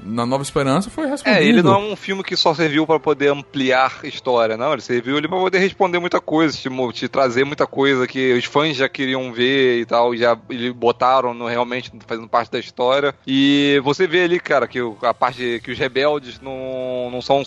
[0.04, 1.42] na Nova Esperança foi respondido.
[1.42, 4.74] É, ele não é um filme que só serviu para poder ampliar história, não.
[4.74, 8.46] Ele serviu ali para poder responder muita coisa, te, te, trazer muita coisa que os
[8.46, 13.16] fãs já queriam ver e tal, já ele botaram no, realmente fazendo parte da história.
[13.26, 17.38] E você vê ali, cara, que a parte que os rebeldes não, não são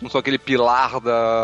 [0.00, 1.39] não são aquele pilar da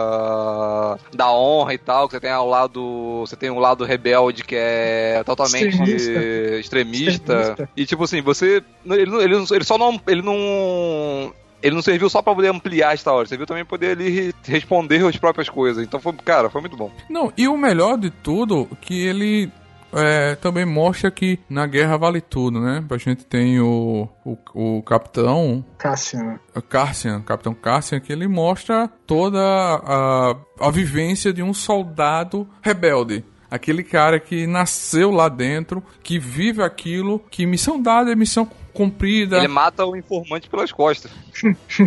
[1.14, 4.56] da honra e tal, que você tem ao lado você tem um lado rebelde que
[4.56, 6.10] é totalmente extremista.
[6.58, 7.32] extremista.
[7.34, 7.70] extremista.
[7.76, 8.62] E tipo assim, você.
[8.84, 10.00] Ele, ele, ele só não.
[10.06, 11.32] Ele não
[11.62, 15.04] ele não serviu só para poder ampliar a história, serviu também para poder ali responder
[15.04, 15.84] as próprias coisas.
[15.84, 16.90] Então foi, cara, foi muito bom.
[17.08, 19.50] Não, e o melhor de tudo que ele
[19.92, 22.84] é, também mostra que na guerra vale tudo, né?
[22.88, 26.38] A gente tem o, o, o capitão Cassian.
[26.68, 33.84] Cassian, capitão Cassian, que ele mostra toda a, a vivência de um soldado rebelde Aquele
[33.84, 39.38] cara que nasceu lá dentro, que vive aquilo, que missão dada é missão cumprida.
[39.38, 41.10] Ele mata o informante pelas costas.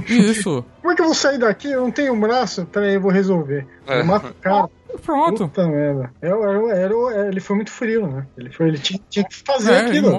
[0.08, 0.66] Isso.
[0.82, 1.70] Como é que eu vou sair daqui?
[1.70, 2.66] Eu não tenho um braço?
[2.66, 3.68] Peraí, eu vou resolver.
[3.86, 4.00] É.
[4.00, 4.70] Eu mato o cara.
[4.98, 5.48] Pronto.
[5.48, 6.12] Puta merda.
[6.22, 8.26] Era, era, era, ele foi muito frio, né?
[8.38, 10.12] Ele, foi, ele tinha, tinha que fazer é, aquilo.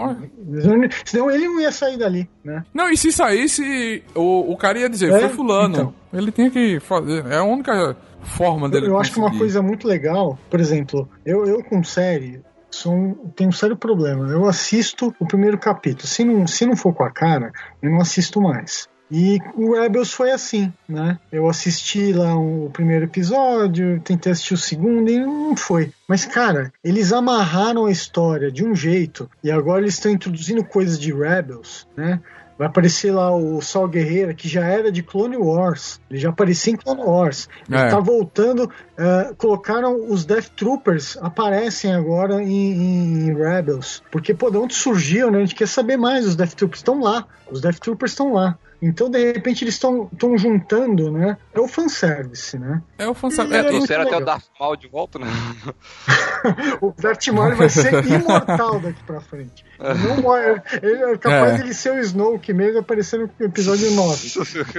[1.05, 2.65] Senão ele não ia sair dali, né?
[2.73, 5.75] Não, e se saísse, o, o cara ia dizer, é, foi fulano.
[5.75, 5.95] Então.
[6.13, 7.27] Ele tinha que fazer.
[7.27, 8.87] É a única forma dele.
[8.87, 13.33] Eu, eu acho que uma coisa muito legal, por exemplo, eu, eu com série, sou
[13.35, 14.29] tenho um sério problema.
[14.29, 16.07] Eu assisto o primeiro capítulo.
[16.07, 17.53] Se não, se não for com a cara,
[17.83, 18.89] eu não assisto mais.
[19.11, 21.19] E o Rebels foi assim, né?
[21.33, 25.93] Eu assisti lá o primeiro episódio, tentei assistir o segundo e não foi.
[26.07, 30.99] Mas, cara, eles amarraram a história de um jeito e agora eles estão introduzindo coisas
[30.99, 32.21] de Rebels, né?
[32.61, 35.99] Vai aparecer lá o Sol Guerreira, que já era de Clone Wars.
[36.11, 37.49] Ele já aparecia em Clone Wars.
[37.67, 37.89] Ele é.
[37.89, 38.65] tá voltando.
[38.65, 44.03] Uh, colocaram os Death Troopers, aparecem agora em, em, Rebels.
[44.13, 45.39] Porque, pô, de onde surgiu, né?
[45.39, 46.27] A gente quer saber mais.
[46.27, 47.27] Os Death Troopers estão lá.
[47.51, 48.59] Os Death Troopers estão lá.
[48.83, 51.37] Então, de repente, eles estão juntando, né?
[51.53, 52.83] É o fanservice, né?
[52.97, 53.57] É o fanservice.
[53.57, 55.27] É, trouxeram até o Darth Maul de volta, né?
[56.81, 59.65] o Darth Maul vai ser imortal daqui pra frente.
[59.79, 60.63] Não morre.
[60.83, 61.57] Ele é capaz é.
[61.57, 64.31] de ele ser o Snoke mesmo aparecendo no episódio 9.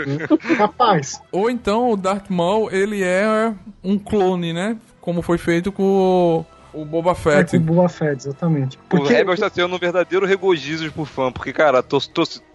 [0.58, 1.22] capaz.
[1.32, 4.78] Ou então o Darth Maul, ele é um clone, né?
[5.00, 7.56] Como foi feito com o Boba Fett.
[7.56, 8.78] É, com o Boba Fett, exatamente.
[8.90, 9.06] Porque...
[9.06, 12.10] O Rebels está sendo um verdadeiro regozijo por fã, porque, cara, trouxe,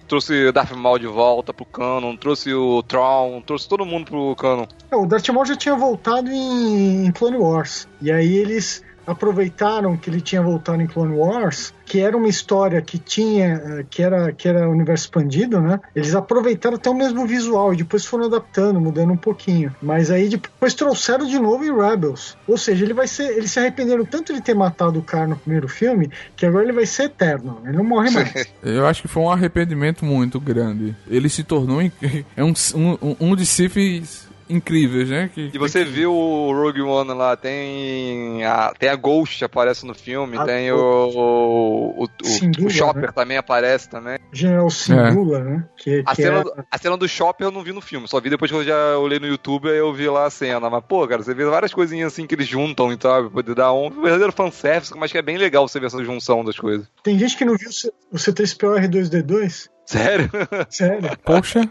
[0.07, 4.67] trouxe Darth Maul de volta pro canon, trouxe o Tron, trouxe todo mundo pro canon.
[4.91, 7.87] É, o Darth Maul já tinha voltado em, em Clone Wars.
[8.01, 12.83] E aí eles aproveitaram que ele tinha voltado em Clone Wars, que era uma história
[12.83, 15.81] que tinha, eh, que era, que era universo expandido, né?
[15.95, 19.75] Eles aproveitaram até o mesmo visual e depois foram adaptando, mudando um pouquinho.
[19.81, 22.37] Mas aí depois trouxeram de novo em Rebels.
[22.49, 25.37] Ou seja, ele vai ser, eles se arrependeram tanto de ter matado o cara no
[25.37, 27.61] primeiro filme, que agora ele vai ser eterno.
[27.65, 28.49] Ele não morre mais.
[28.63, 30.97] Eu acho que foi um arrependimento muito grande.
[31.09, 31.77] Ele se tornou
[32.37, 35.31] é um, um, um de Sith incríveis, né?
[35.33, 39.95] Que, E você viu o Rogue One lá, tem a, tem a Ghost aparece no
[39.95, 43.13] filme, A tem o, o, o, Sindula, o Chopper né?
[43.15, 44.19] também aparece também.
[44.33, 45.69] General Singula, né?
[45.77, 48.07] Que, A que cena, é- do- a cena do Chopper eu não vi no filme,
[48.09, 50.69] só vi depois que eu já olhei no YouTube e eu vi lá a cena.
[50.71, 53.55] Mas, pô, cara, você vê várias coisinhas assim que eles juntam e tal, pra poder
[53.55, 56.87] dar um verdadeiro fanservice, mas que é bem legal você ver essa junção das coisas.
[57.03, 59.69] Tem gente que não viu o o C3PO R2D2?
[59.87, 60.29] Sério?
[60.69, 61.11] Sério?
[61.25, 61.69] Poxa,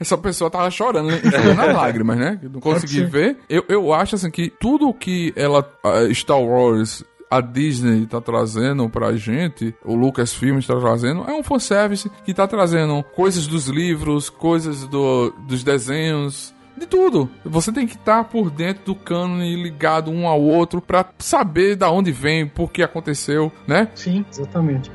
[0.00, 1.20] essa pessoa tava chorando, né?
[1.22, 2.38] enxugando as lágrimas, né?
[2.40, 3.36] Que Não consegui ver.
[3.48, 5.68] Eu, eu acho assim que tudo que ela,
[6.12, 12.10] Star Wars, a Disney tá trazendo pra gente, o Lucasfilm está trazendo, é um fanservice
[12.24, 16.54] que tá trazendo coisas dos livros, coisas do, dos desenhos.
[16.76, 17.28] De tudo.
[17.44, 21.90] Você tem que estar por dentro do cânone ligado um ao outro pra saber da
[21.90, 23.88] onde vem, por que aconteceu, né?
[23.96, 24.88] Sim, exatamente.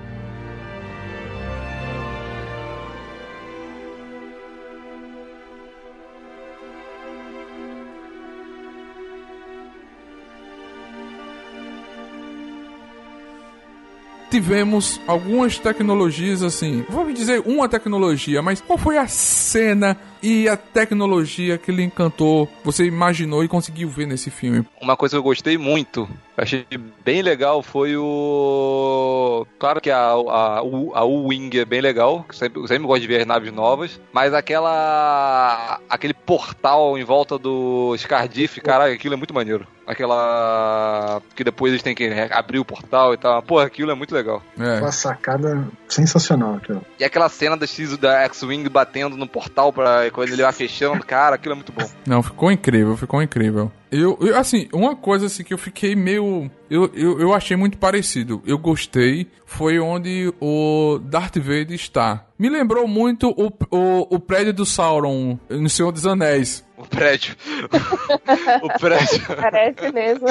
[14.33, 16.83] Tivemos algumas tecnologias assim.
[16.89, 22.49] Vamos dizer uma tecnologia, mas qual foi a cena e a tecnologia que lhe encantou,
[22.63, 24.65] você imaginou e conseguiu ver nesse filme?
[24.81, 26.65] Uma coisa que eu gostei muito, eu achei
[27.03, 29.45] bem legal, foi o.
[29.59, 33.01] Claro que a, a, a U-Wing é bem legal, que eu sempre, eu sempre gosto
[33.01, 35.79] de ver as naves novas, mas aquela.
[35.87, 39.67] aquele portal em volta do Scardiff, caralho, aquilo é muito maneiro.
[39.85, 41.21] Aquela.
[41.35, 43.43] que depois eles têm que abrir o portal e tal.
[43.43, 44.41] Pô, aquilo é muito legal.
[44.57, 44.79] É.
[44.79, 46.55] Uma sacada sensacional.
[46.55, 46.83] Aquilo.
[46.97, 51.03] E aquela cena da X da X-Wing batendo no portal pra quando ele vai fechando,
[51.05, 51.89] cara, aquilo é muito bom.
[52.05, 53.71] Não, ficou incrível, ficou incrível.
[53.91, 56.49] Eu, eu, assim, uma coisa assim que eu fiquei meio.
[56.69, 58.41] Eu, eu, eu achei muito parecido.
[58.45, 59.27] Eu gostei.
[59.45, 62.25] Foi onde o Darth Vader está.
[62.39, 66.65] Me lembrou muito o, o, o prédio do Sauron no Senhor dos Anéis.
[66.75, 67.35] O prédio.
[68.63, 69.21] o prédio.
[69.39, 70.25] Parece mesmo.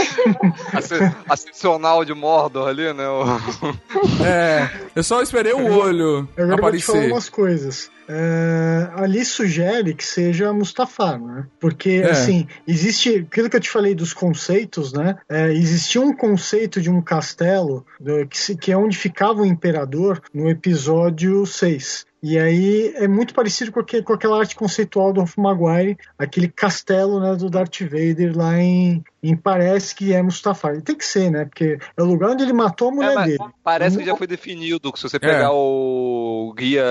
[1.28, 3.07] Ascensional de Mordor ali, né?
[3.09, 7.12] O- É, eu só esperei o olho Agora eu vou te falar aparecer.
[7.12, 7.91] umas coisas.
[8.14, 11.46] É, ali sugere que seja Mustafar, né?
[11.58, 12.10] Porque, É.
[12.10, 13.26] assim, existe.
[13.30, 15.16] Aquilo que eu te falei dos conceitos, né?
[15.28, 19.46] É, existia um conceito de um castelo do- que, se- que é onde ficava o
[19.46, 22.04] imperador no episódio 6.
[22.22, 26.48] E aí é muito parecido com, aquele- com aquela arte conceitual do Ralph Maguire, aquele
[26.48, 30.74] castelo né, do Darth Vader lá em, em parece que é Mustafar.
[30.74, 31.44] E tem que ser, né?
[31.44, 33.38] Porque é o lugar onde ele matou a mulher É, dele.
[33.62, 34.92] parece que já foi definido.
[34.92, 35.20] que Se você É.
[35.20, 36.82] pegar o guia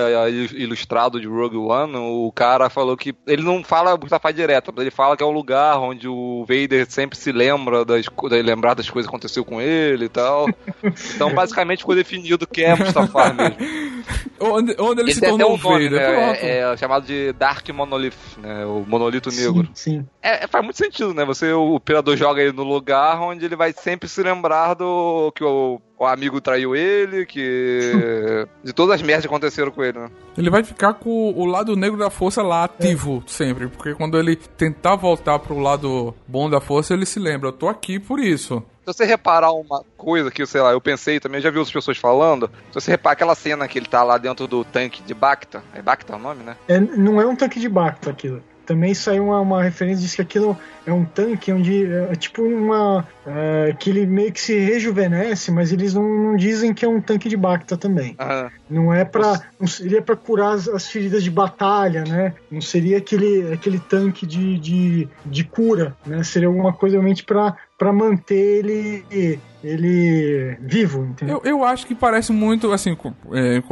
[0.54, 3.14] ilustrado de Rogue One, o cara falou que.
[3.26, 6.86] Ele não fala Mustafa direto, mas ele fala que é um lugar onde o Vader
[6.90, 10.46] sempre se lembra das, lembrar das coisas que aconteceu com ele e tal.
[11.14, 13.56] Então, basicamente, ficou definido que é Mustafa mesmo.
[14.40, 15.92] Onde, onde ele, Ele se tornou um nome, Vader.
[15.92, 16.36] né?
[16.40, 18.66] É, é chamado de Dark Monolith, né?
[18.66, 19.68] O monolito negro.
[19.72, 20.06] Sim, sim.
[20.20, 21.24] É, é, faz muito sentido, né?
[21.24, 25.42] Você, o imperador joga ele no lugar onde ele vai sempre se lembrar do que
[25.42, 27.92] o, o amigo traiu ele, que.
[28.62, 30.10] de todas as merdas que aconteceram com ele, né?
[30.38, 33.66] Ele vai ficar com o lado negro da força lá ativo sempre.
[33.66, 37.48] Porque quando ele tentar voltar pro lado bom da força, ele se lembra.
[37.48, 38.62] Eu tô aqui por isso.
[38.80, 41.72] Se você reparar uma coisa que, sei lá, eu pensei também, eu já vi outras
[41.72, 42.50] pessoas falando.
[42.68, 45.82] Se você reparar aquela cena que ele tá lá dentro do tanque de Bacta, é
[45.82, 46.56] Bacta o nome, né?
[46.68, 48.42] É, não é um tanque de Bacta aquilo.
[48.72, 50.56] Também saiu uma, uma referência, diz que aquilo
[50.86, 53.06] é um tanque onde é, é tipo uma.
[53.26, 56.98] é, que ele meio que se rejuvenesce, mas eles não, não dizem que é um
[56.98, 58.16] tanque de Bacta também.
[58.18, 58.50] Aham.
[58.70, 59.42] Não é pra.
[59.60, 62.32] Não seria pra curar as, as feridas de batalha, né?
[62.50, 66.24] Não seria aquele, aquele tanque de, de, de cura, né?
[66.24, 69.04] Seria alguma coisa realmente pra, pra manter ele,
[69.62, 71.42] ele vivo, entendeu?
[71.44, 72.96] Eu, eu acho que parece muito, assim,
[73.34, 73.62] é,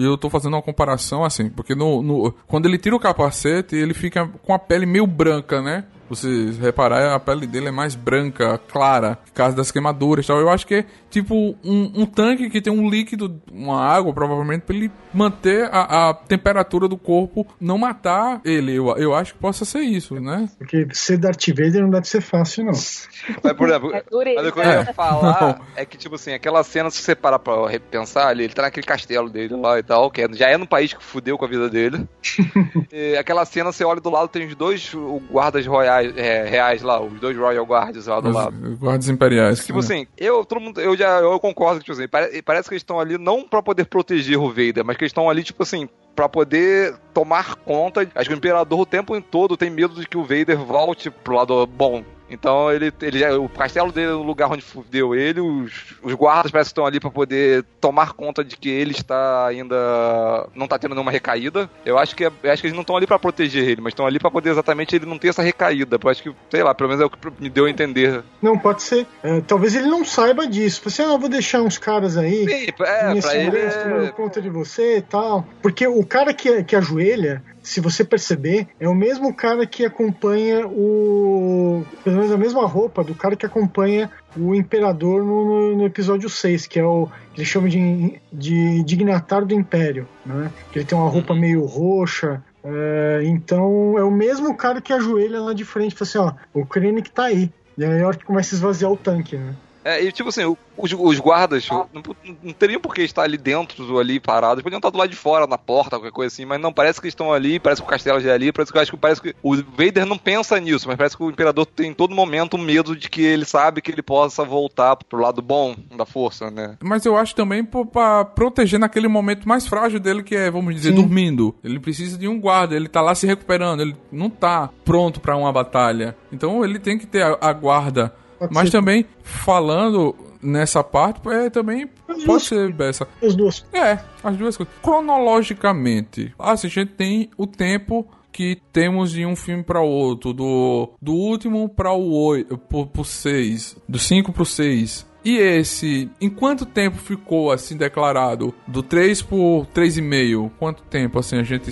[0.00, 3.76] com- eu tô fazendo uma comparação, assim, porque no, no- quando ele tira o capacete,
[3.76, 5.84] ele fica com a pele meio branca, né?
[6.10, 10.38] Você reparar, a pele dele é mais branca, clara, por causa das queimaduras e tal.
[10.40, 11.34] Eu acho que é tipo
[11.64, 16.14] um, um tanque que tem um líquido, uma água, provavelmente, pra ele manter a, a
[16.14, 18.74] temperatura do corpo, não matar ele.
[18.74, 20.48] Eu, eu acho que possa ser isso, né?
[20.58, 22.72] Porque ser Darth Vader não deve ser fácil, não.
[22.72, 24.02] Mas, por exemplo, É
[24.36, 24.92] mas o que eu ia É.
[24.92, 28.62] falar é que, tipo assim, aquela cena, se você parar pra repensar ali, ele tá
[28.62, 31.44] naquele castelo dele lá e tal, que é- já é no país que fudeu com
[31.44, 32.06] a vida dele.
[32.92, 34.92] E aquela cena, você olha do lado, tem os dois
[35.30, 38.54] guardas royais, é, reais lá, os dois Royal Guards lá do lado.
[38.62, 39.64] Os guardas imperiais.
[39.64, 39.84] Tipo né?
[39.84, 42.82] assim, eu, todo mundo, eu já eu concordo que, tipo assim, pare- parece que eles
[42.82, 45.88] estão ali não pra poder proteger o Vader, mas que eles estão ali, tipo assim,
[46.20, 48.06] pra poder tomar conta.
[48.14, 51.36] Acho que o Imperador o tempo todo tem medo de que o Vader volte pro
[51.36, 52.04] lado bom.
[52.30, 56.52] Então ele, ele o castelo dele é o lugar onde fudeu ele, os, os guardas
[56.52, 60.78] parece que estão ali para poder tomar conta de que ele está ainda não tá
[60.78, 61.68] tendo nenhuma recaída.
[61.84, 64.06] Eu acho que, eu acho que eles não estão ali para proteger ele, mas estão
[64.06, 65.98] ali para poder exatamente ele não ter essa recaída.
[66.00, 68.22] Eu acho que, sei lá, pelo menos é o que me deu a entender.
[68.40, 69.06] Não, pode ser.
[69.24, 70.82] É, talvez ele não saiba disso.
[70.84, 72.46] Você, ah, vou deixar uns caras aí.
[72.46, 73.70] Sim, é, pra ele.
[73.70, 75.44] Tomando conta de você e tal.
[75.60, 80.66] Porque o cara que, que ajoelha, se você perceber, é o mesmo cara que acompanha
[80.66, 81.84] o.
[82.02, 86.66] Pelo menos a mesma roupa do cara que acompanha o Imperador no, no, episódio 6,
[86.66, 87.08] que é o.
[87.32, 90.50] que ele chama de, de dignatário do Império, né?
[90.72, 92.42] Que ele tem uma roupa meio roxa.
[92.62, 96.66] É, então é o mesmo cara que ajoelha lá de frente fala assim: ó, o
[96.66, 97.52] Krennic tá aí.
[97.78, 99.54] E aí é a hora que começa a esvaziar o tanque, né?
[99.84, 100.44] É, e tipo assim,
[100.76, 101.86] os, os guardas ah.
[101.92, 102.02] não,
[102.42, 105.46] não teriam por que estar ali dentro, ali parados, podiam estar do lado de fora,
[105.46, 108.20] na porta, qualquer coisa assim, mas não, parece que estão ali, parece que o castelo
[108.20, 110.96] já é ali, parece que, acho que parece que o Vader não pensa nisso, mas
[110.96, 114.02] parece que o Imperador tem em todo momento medo de que ele sabe que ele
[114.02, 116.76] possa voltar pro lado bom da força, né?
[116.82, 120.90] Mas eu acho também pra proteger naquele momento mais frágil dele, que é, vamos dizer,
[120.90, 120.96] Sim.
[120.96, 121.54] dormindo.
[121.64, 125.36] Ele precisa de um guarda, ele tá lá se recuperando, ele não tá pronto para
[125.36, 126.16] uma batalha.
[126.32, 128.78] Então ele tem que ter a, a guarda Pode Mas ser.
[128.78, 133.06] também, falando nessa parte, é também as pode ser essa.
[133.22, 133.66] As duas.
[133.70, 134.74] É, as duas coisas.
[134.82, 140.90] Cronologicamente, assim, a gente tem o tempo que temos de um filme para outro, do,
[141.02, 145.06] do último para o 8, pro, pro 6, do 5 pro 6.
[145.22, 148.54] E esse, em quanto tempo ficou assim declarado?
[148.66, 150.50] Do 3 por 3,5?
[150.58, 151.70] Quanto tempo assim a gente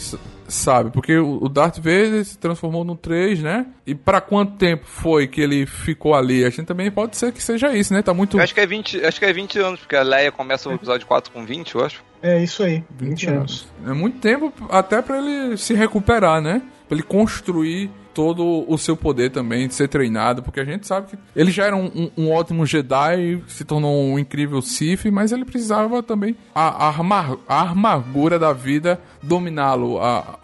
[0.49, 0.90] sabe?
[0.90, 3.66] Porque o Darth Vader se transformou no 3, né?
[3.86, 6.44] E para quanto tempo foi que ele ficou ali?
[6.44, 8.03] A gente também pode ser que seja isso, né?
[8.03, 8.38] Tá muito.
[8.38, 10.72] Eu acho que é 20, acho que é 20 anos, porque a Leia começa o
[10.72, 12.03] episódio 4 com 20, eu acho.
[12.22, 13.68] É isso aí, 20, 20 anos.
[13.84, 13.90] anos.
[13.90, 16.62] É muito tempo até para ele se recuperar, né?
[16.88, 21.07] Pra ele construir todo o seu poder também de ser treinado, porque a gente sabe
[21.07, 25.30] que ele já era um, um, um ótimo Jedi, se tornou um incrível Sith, mas
[25.30, 29.98] ele precisava também a, a, armar, a armadura da vida dominá-lo,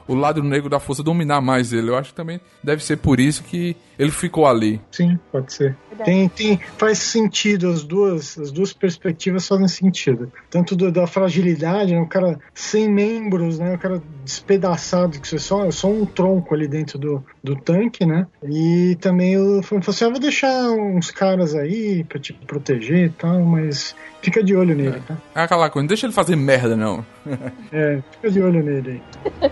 [0.06, 1.90] o lado negro da força dominar mais ele.
[1.90, 4.80] Eu acho que também deve ser por isso que ele ficou ali.
[4.90, 5.76] Sim, pode ser.
[6.04, 10.32] Tem, tem, faz sentido, as duas, as duas perspectivas fazem sentido.
[10.50, 15.38] Tanto do, da fragilidade, né, o cara sem membros, né, o cara despedaçado, que você
[15.38, 18.26] só, só um tronco ali dentro do, do tanque, né?
[18.42, 23.10] E também eu falei assim: ah, vou deixar uns caras aí pra te proteger e
[23.10, 23.94] tal, mas
[24.24, 25.16] fica de olho nele, tá?
[25.34, 27.04] É aquela coisa, não deixa ele fazer merda, não.
[27.70, 29.02] é, fica de olho nele
[29.42, 29.50] aí.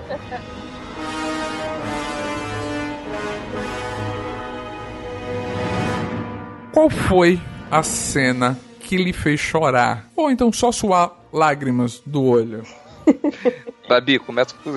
[6.73, 7.39] Qual foi
[7.71, 10.07] a cena que lhe fez chorar?
[10.17, 12.63] Ou então só suar lágrimas do olho?
[13.89, 14.71] Babi, começa com.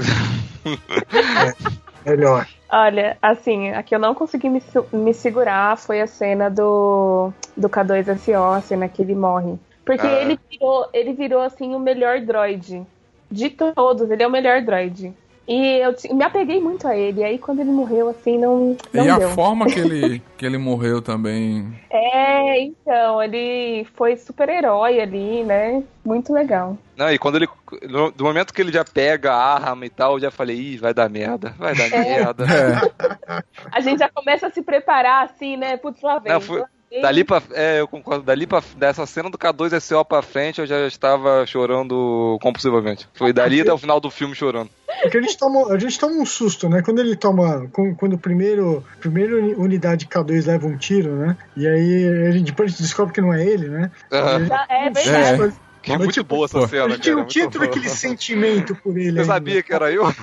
[2.05, 2.45] é, melhor.
[2.69, 7.69] Olha, assim, a que eu não consegui me, me segurar foi a cena do, do
[7.69, 9.57] K2SO, a cena que ele morre.
[9.85, 10.21] Porque ah.
[10.21, 12.85] ele virou, ele virou, assim, o melhor droid.
[13.29, 15.13] De todos, ele é o melhor droid.
[15.47, 17.21] E eu me apeguei muito a ele.
[17.21, 18.75] E aí quando ele morreu, assim, não.
[18.91, 19.27] não e deu.
[19.27, 21.71] a forma que ele, que ele morreu também.
[21.89, 25.83] É, então, ele foi super-herói ali, né?
[26.03, 26.77] Muito legal.
[26.97, 27.47] Não, e quando ele.
[27.83, 30.77] No, do momento que ele já pega a arma e tal, eu já falei, ih,
[30.77, 32.03] vai dar merda, vai dar é.
[32.03, 32.45] merda.
[32.55, 33.43] É.
[33.71, 35.77] A gente já começa a se preparar assim, né?
[35.77, 36.31] Putz, lá vem.
[36.31, 36.63] Não, foi,
[37.01, 38.23] Dali pra, é, eu concordo.
[38.23, 43.07] Dali pra, dessa cena do K2SO pra frente, eu já estava chorando compulsivamente.
[43.13, 44.69] Foi dali até o final do filme chorando.
[45.01, 46.81] Porque a gente toma, a gente toma um susto, né?
[46.81, 47.69] Quando ele toma.
[47.97, 48.83] Quando o primeiro.
[48.99, 51.37] Primeiro unidade K2 leva um tiro, né?
[51.55, 53.91] E aí a gente, depois a gente descobre que não é ele, né?
[54.11, 54.55] Uhum.
[54.69, 55.43] É, é verdade.
[55.43, 55.64] É.
[55.85, 56.85] Que é muito boa essa cena.
[56.85, 59.11] A gente não tinha todo aquele sentimento por ele.
[59.11, 59.25] Você ainda.
[59.25, 60.03] sabia que era eu?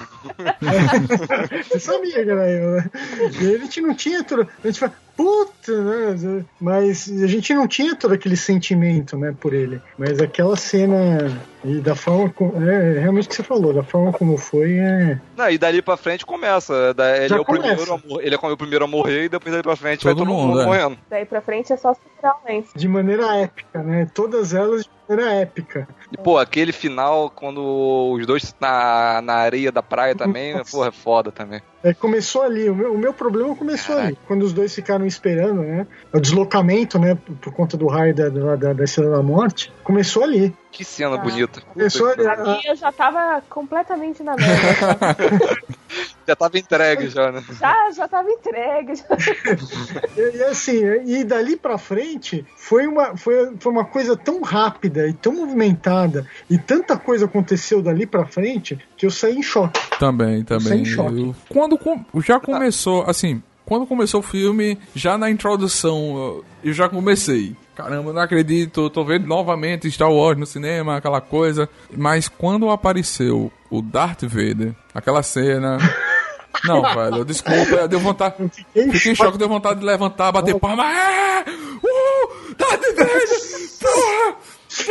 [0.62, 2.90] É, você sabia que era eu, né?
[3.40, 4.48] E a gente não tinha todo.
[4.62, 6.44] A gente fala, puta, né?
[6.60, 9.80] Mas a gente não tinha todo aquele sentimento, né, por ele.
[9.98, 11.30] Mas aquela cena
[11.64, 12.68] e da forma como.
[12.68, 15.20] É realmente o que você falou, da forma como foi é.
[15.36, 16.94] Não, e dali pra frente começa.
[17.22, 19.76] Ele, é o, primeiro a, ele é o primeiro a morrer e depois dali pra
[19.76, 20.66] frente todo vai todo mundo, mundo é.
[20.66, 20.98] morrendo.
[21.08, 22.68] Daí pra frente é só superalmente.
[22.74, 24.10] De maneira épica, né?
[24.12, 25.88] Todas elas maneira épica.
[26.10, 30.70] E, pô, aquele final, quando os dois na, na areia da praia também, Nossa.
[30.70, 31.62] porra, é foda também.
[31.82, 34.08] É, começou ali, o meu, o meu problema começou Caraca.
[34.08, 35.86] ali, quando os dois ficaram esperando, né?
[36.12, 40.22] O deslocamento, né, por, por conta do raio da, da, da Estrela da Morte, começou
[40.22, 40.54] ali.
[40.72, 41.18] Que cena ah.
[41.18, 41.60] bonita.
[41.60, 42.26] Começou ali.
[42.26, 42.60] A...
[42.64, 45.16] eu já tava completamente na merda.
[46.26, 47.44] já tava entregue já, né?
[47.60, 48.94] Já, já tava entregue.
[48.96, 49.04] Já.
[50.16, 55.06] e, e, assim, e dali pra frente foi uma, foi, foi uma coisa tão rápida
[55.06, 59.78] e tão movimentada e tanta coisa aconteceu dali pra frente que eu saí em choque.
[59.98, 60.64] Também, também.
[60.64, 61.20] Eu saí em choque.
[61.20, 66.88] Eu, quando com, já começou, assim, quando começou o filme, já na introdução, eu já
[66.88, 67.56] comecei.
[67.74, 71.68] Caramba, não acredito, tô vendo novamente Star Wars no cinema, aquela coisa.
[71.96, 75.78] Mas quando apareceu o Darth Vader, aquela cena.
[76.64, 78.34] Não, velho, desculpa, deu vontade.
[78.92, 80.84] Fiquei em choque, deu vontade de levantar, bater palma.
[80.84, 81.40] É!
[81.40, 82.54] Uh!
[82.56, 83.28] Darth Vader!
[83.80, 84.36] Porra!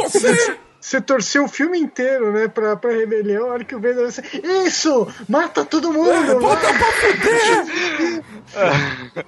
[0.09, 0.57] Você!
[0.81, 4.23] Você torceu o filme inteiro, né, pra, pra rebelião, a hora que o Vader disse,
[4.43, 5.07] Isso!
[5.29, 6.09] Mata todo mundo!
[6.09, 8.23] É, bota pra fuder!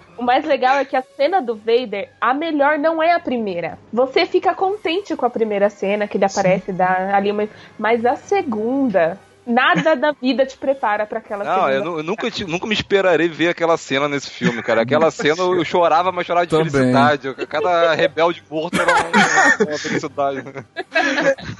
[0.17, 3.77] o mais legal é que a cena do Vader, a melhor não é a primeira.
[3.93, 7.47] Você fica contente com a primeira cena, que ele aparece, dá ali uma...
[7.77, 11.85] Mas a segunda, Nada da vida te prepara para aquela não, cena.
[11.85, 14.81] Eu, eu nunca, nunca me esperarei ver aquela cena nesse filme, cara.
[14.81, 16.71] Aquela cena eu chorava, mas chorava de Também.
[16.71, 17.33] felicidade.
[17.47, 20.43] Cada rebelde morto era uma, uma felicidade.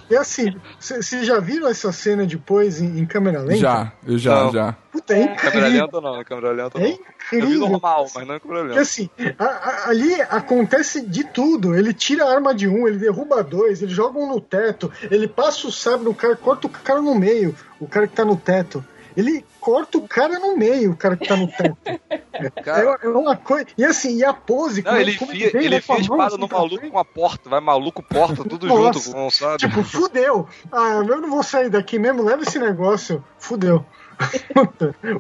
[0.10, 3.58] E assim, vocês já viram essa cena depois em, em câmera lenta?
[3.58, 4.52] Já, eu já, não.
[4.52, 4.76] já.
[4.94, 5.52] Puta, é incrível.
[5.52, 6.86] Câmera lenta não, câmera lenta não.
[6.86, 7.40] É incrível.
[7.40, 8.74] Eu vi normal, mas não é câmera lenta.
[8.76, 11.76] Porque assim, a, a, ali acontece de tudo.
[11.76, 15.28] Ele tira a arma de um, ele derruba dois, ele joga um no teto, ele
[15.28, 18.38] passa o sabre no cara, corta o cara no meio, o cara que tá no
[18.38, 18.86] teto.
[19.18, 21.78] Ele corta o cara no meio, o cara que tá no teto.
[22.64, 22.98] Cara...
[23.02, 23.68] É, é, uma coisa.
[23.78, 24.82] E assim, e a pose.
[24.82, 28.02] Não, ele enfia, ele, ele enfia espada assim no maluco com a porta, vai maluco,
[28.02, 29.58] porta, tudo Nossa, junto, sabe?
[29.58, 30.48] Tipo, fudeu.
[30.72, 33.24] Ah, eu não vou sair daqui mesmo, leva esse negócio.
[33.38, 33.86] Fudeu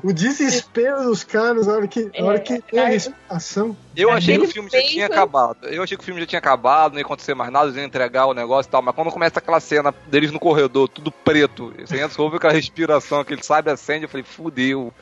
[0.03, 3.75] o desespero dos caras na hora que, na hora que tem a respiração.
[3.95, 5.67] Eu achei que o filme já tinha acabado.
[5.67, 7.85] Eu achei que o filme já tinha acabado, não ia acontecer mais nada, eles iam
[7.85, 8.81] entregar o negócio e tal.
[8.81, 13.19] Mas quando começa aquela cena deles no corredor, tudo preto, você entra, ouve aquela respiração,
[13.19, 14.93] aquele sabe acende, eu falei, fudeu.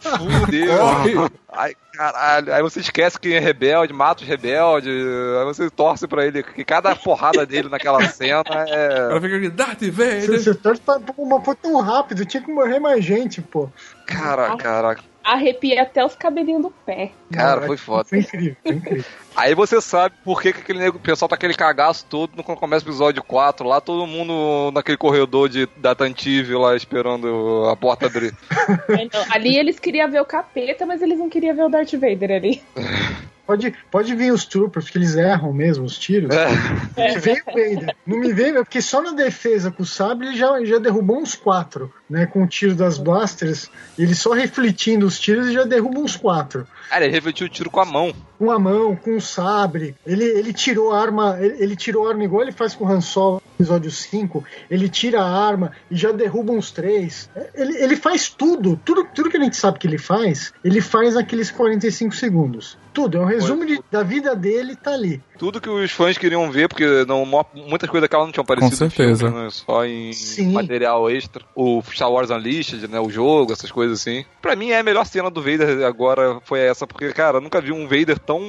[0.00, 1.30] Fudeu.
[1.52, 2.54] Ai, caralho.
[2.54, 4.88] Aí você esquece que é rebelde, mata os rebeldes.
[4.88, 6.42] Aí você torce pra ele.
[6.42, 9.08] Que cada porrada dele naquela cena é.
[9.10, 10.26] Ela fica aqui, Darth Vader.
[10.26, 13.68] Você, você torce pra uma foi tão rápido, tinha que morrer mais gente, pô.
[14.06, 15.02] Cara, caraca
[15.32, 17.12] arrepia até os cabelinhos do pé.
[17.32, 18.08] Cara, foi foda.
[18.08, 19.04] Foi incrível, foi incrível.
[19.36, 22.84] Aí você sabe por que, que aquele o pessoal tá aquele cagaço todo quando começa
[22.84, 28.06] o episódio 4, lá todo mundo naquele corredor de, da Tantive lá esperando a porta
[28.06, 28.34] abrir.
[28.98, 32.30] Então, ali eles queriam ver o capeta, mas eles não queriam ver o Darth Vader
[32.32, 32.62] ali.
[33.48, 36.28] Pode, pode vir os troopers, porque eles erram mesmo os tiros.
[36.36, 37.14] É.
[37.14, 37.96] Me vem o Vader.
[38.06, 41.34] Não me vem, porque só na defesa com o sabre ele já, já derrubou uns
[41.34, 42.26] quatro, né?
[42.26, 43.70] Com o tiro das blasters.
[43.98, 46.66] Ele só refletindo os tiros e já derruba uns quatro.
[46.90, 48.14] Cara, ele refletiu o tiro com a mão.
[48.38, 49.96] Com a mão, com o sabre.
[50.06, 51.36] Ele, ele tirou a arma.
[51.40, 54.44] Ele, ele tirou a arma igual ele faz com o Han Solo no episódio 5.
[54.70, 57.28] Ele tira a arma e já derruba uns três.
[57.54, 58.80] Ele, ele faz tudo.
[58.84, 62.78] Tudo, tudo que a gente sabe que ele faz, ele faz naqueles 45 segundos.
[62.92, 65.22] Tudo, é um resumo de, da vida dele, tá ali.
[65.38, 68.76] Tudo que os fãs queriam ver, porque não, muitas coisas daquela não tinham aparecido Com
[68.76, 69.28] certeza.
[69.28, 69.48] Filme, né?
[69.50, 70.52] só em Sim.
[70.52, 71.44] material extra.
[71.54, 72.98] O Star Wars Unleashed, né?
[73.00, 74.24] O jogo, essas coisas assim.
[74.42, 77.72] Pra mim é a melhor cena do Vader agora foi essa, porque, cara, nunca vi
[77.72, 78.40] um Vader tão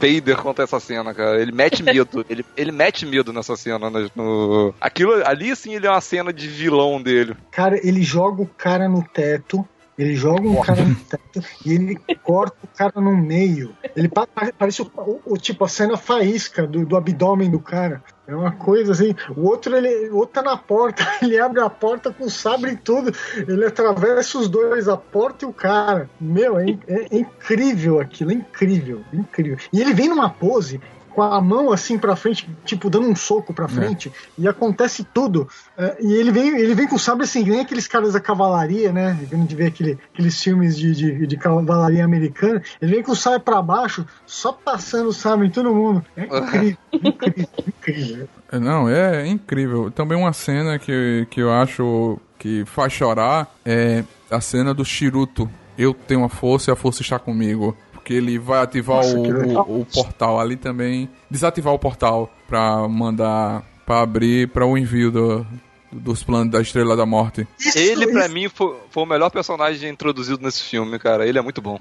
[0.00, 1.40] Vader quanto essa cena, cara.
[1.40, 2.24] Ele mete medo.
[2.30, 3.90] ele, ele mete medo nessa cena.
[3.90, 4.08] Né?
[4.14, 4.74] No...
[4.80, 7.36] Aquilo, ali sim ele é uma cena de vilão dele.
[7.50, 9.66] Cara, ele joga o cara no teto
[10.00, 13.76] ele joga um cara no teto e ele corta o cara no meio.
[13.94, 18.02] Ele parece o, o, o tipo a cena faísca do, do, abdômen do cara.
[18.26, 19.14] É uma coisa assim.
[19.36, 22.72] O outro, ele, o outro tá na porta, ele abre a porta com o sabre
[22.72, 23.12] e tudo.
[23.46, 26.08] Ele atravessa os dois, a porta e o cara.
[26.18, 29.58] Meu, é, é, é incrível aquilo, é incrível, é incrível.
[29.70, 30.80] E ele vem numa pose
[31.10, 33.68] com a mão assim para frente, tipo dando um soco para é.
[33.68, 34.12] frente, é.
[34.38, 35.48] e acontece tudo.
[35.76, 38.92] É, e ele vem, ele vem com o sabre assim, nem aqueles caras da cavalaria,
[38.92, 39.18] né?
[39.30, 42.62] A gente vê aquele, aqueles filmes de, de, de, cavalaria americana.
[42.80, 46.04] Ele vem com o sabre para baixo, só passando o sabre em todo mundo.
[46.16, 48.28] É incrível, incrível, incrível.
[48.52, 49.90] Não, é incrível.
[49.90, 55.48] Também uma cena que, que eu acho que faz chorar é a cena do Chiruto.
[55.76, 59.78] Eu tenho a força e a força está comigo que ele vai ativar Nossa, o,
[59.78, 61.08] o, o, portal ali também.
[61.30, 63.62] Desativar o portal pra mandar.
[63.86, 65.46] pra abrir para o envio do,
[65.92, 67.46] dos planos da Estrela da Morte.
[67.58, 71.26] Isso, ele, para mim, foi, foi, o melhor personagem introduzido nesse filme, cara.
[71.26, 71.78] Ele é muito bom.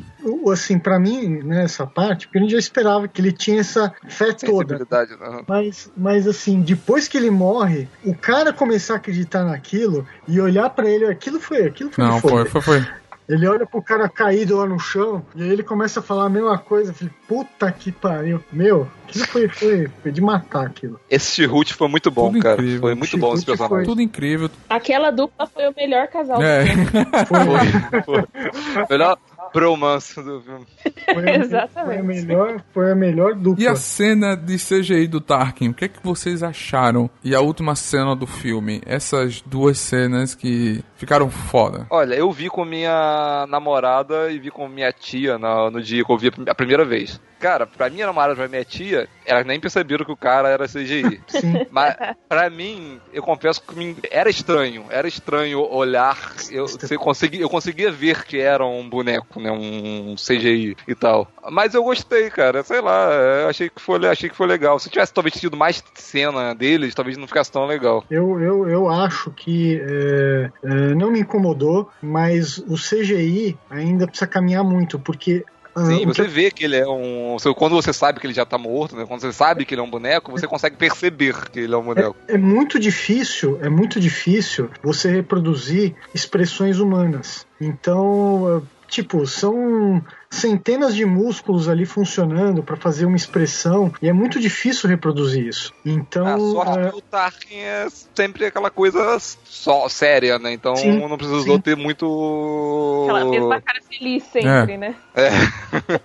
[0.51, 3.93] Assim, para mim, nessa né, parte, porque a gente já esperava que ele tinha essa
[4.07, 4.79] fé toda.
[4.79, 5.43] Né?
[5.47, 10.69] Mas, mas, assim, depois que ele morre, o cara começar a acreditar naquilo e olhar
[10.71, 12.03] para ele, aquilo foi, aquilo foi.
[12.03, 12.85] Não, foi, foi, foi.
[13.29, 16.29] Ele olha pro cara caído lá no chão e aí ele começa a falar a
[16.29, 16.91] mesma coisa.
[16.91, 18.43] Falei, puta que pariu.
[18.51, 20.99] Meu, aquilo foi, foi, foi de matar aquilo.
[21.07, 22.55] Esse Chihut foi muito bom, Tudo cara.
[22.55, 22.81] Incrível.
[22.81, 23.77] Foi muito bom esse personagem.
[23.77, 23.85] Foi...
[23.85, 24.49] Tudo incrível.
[24.67, 26.41] Aquela dupla foi o melhor casal.
[26.41, 26.65] É.
[27.29, 28.03] Foi.
[28.03, 28.85] foi.
[28.89, 29.17] Melhor
[29.53, 30.65] bromance do filme.
[31.13, 31.83] Foi a, Exatamente.
[31.83, 33.63] Foi a, melhor, foi a melhor dupla.
[33.63, 37.09] E a cena de CGI do Tarkin, o que é que vocês acharam?
[37.23, 38.81] E a última cena do filme?
[38.85, 41.87] Essas duas cenas que ficaram foda?
[41.89, 46.11] Olha, eu vi com minha namorada e vi com minha tia no, no dia que
[46.11, 47.19] eu vi a primeira vez.
[47.39, 50.67] Cara, pra minha namorada e pra minha tia, elas nem perceberam que o cara era
[50.67, 51.21] CGI.
[51.27, 51.65] Sim.
[51.71, 51.95] Mas
[52.27, 54.85] pra mim, eu confesso que era estranho.
[54.89, 56.17] Era estranho olhar.
[56.51, 59.51] Eu, você consegui, eu conseguia ver que era um boneco, né?
[59.51, 61.31] Um CGI e tal.
[61.51, 62.63] Mas eu gostei, cara.
[62.63, 63.11] Sei lá,
[63.41, 64.79] eu achei que foi, achei que foi legal.
[64.79, 68.03] Se tivesse talvez tido mais cena deles, talvez não ficasse tão legal.
[68.09, 74.27] Eu, eu, eu acho que é, é, não me incomodou, mas o CGI ainda precisa
[74.27, 75.43] caminhar muito, porque.
[75.75, 77.37] ah, Sim, você vê que ele é um.
[77.55, 79.05] Quando você sabe que ele já tá morto, né?
[79.05, 81.83] Quando você sabe que ele é um boneco, você consegue perceber que ele é um
[81.83, 82.15] boneco.
[82.27, 87.45] É muito difícil, é muito difícil você reproduzir expressões humanas.
[87.61, 94.39] Então, tipo, são centenas de músculos ali funcionando para fazer uma expressão e é muito
[94.39, 95.73] difícil reproduzir isso.
[95.83, 100.53] Então, a sorte eh, que o Tarkin é sempre aquela coisa só séria, né?
[100.53, 101.61] Então Sim, não precisou sim.
[101.61, 103.05] ter muito.
[103.05, 104.95] Aquela mesma cara feliz sempre, né?
[105.15, 105.29] É.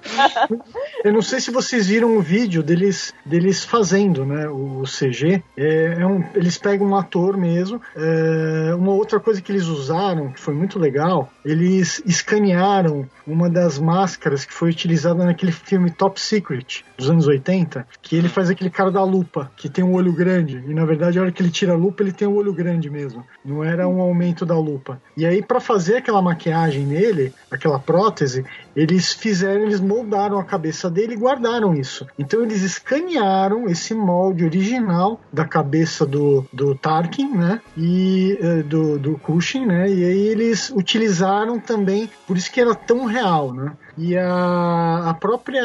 [1.05, 5.43] eu não sei se vocês viram o vídeo deles, deles fazendo, né, o, CG.
[5.57, 7.81] É, é um- eles pegam um ator mesmo.
[7.97, 13.79] É, uma outra coisa que eles usaram, que foi muito legal, eles escanearam uma das
[14.15, 18.71] máscaras que foi utilizada naquele filme Top Secret dos anos 80, que ele faz aquele
[18.71, 20.63] cara da lupa, que tem um olho grande.
[20.67, 22.89] E na verdade, a hora que ele tira a lupa, ele tem um olho grande
[22.89, 23.25] mesmo.
[23.45, 25.01] Não era um aumento da lupa.
[25.17, 28.45] E aí, para fazer aquela maquiagem nele, aquela prótese,
[28.77, 32.07] eles fizeram, eles moldaram a cabeça dele e guardaram isso.
[32.19, 37.61] Então eles escanearam esse molde original da cabeça do, do Tarkin, né?
[37.77, 39.89] E eh, do, do Cushing, né?
[39.89, 43.73] E aí eles utilizaram também, por isso que era tão real, né?
[43.97, 45.65] E a, a própria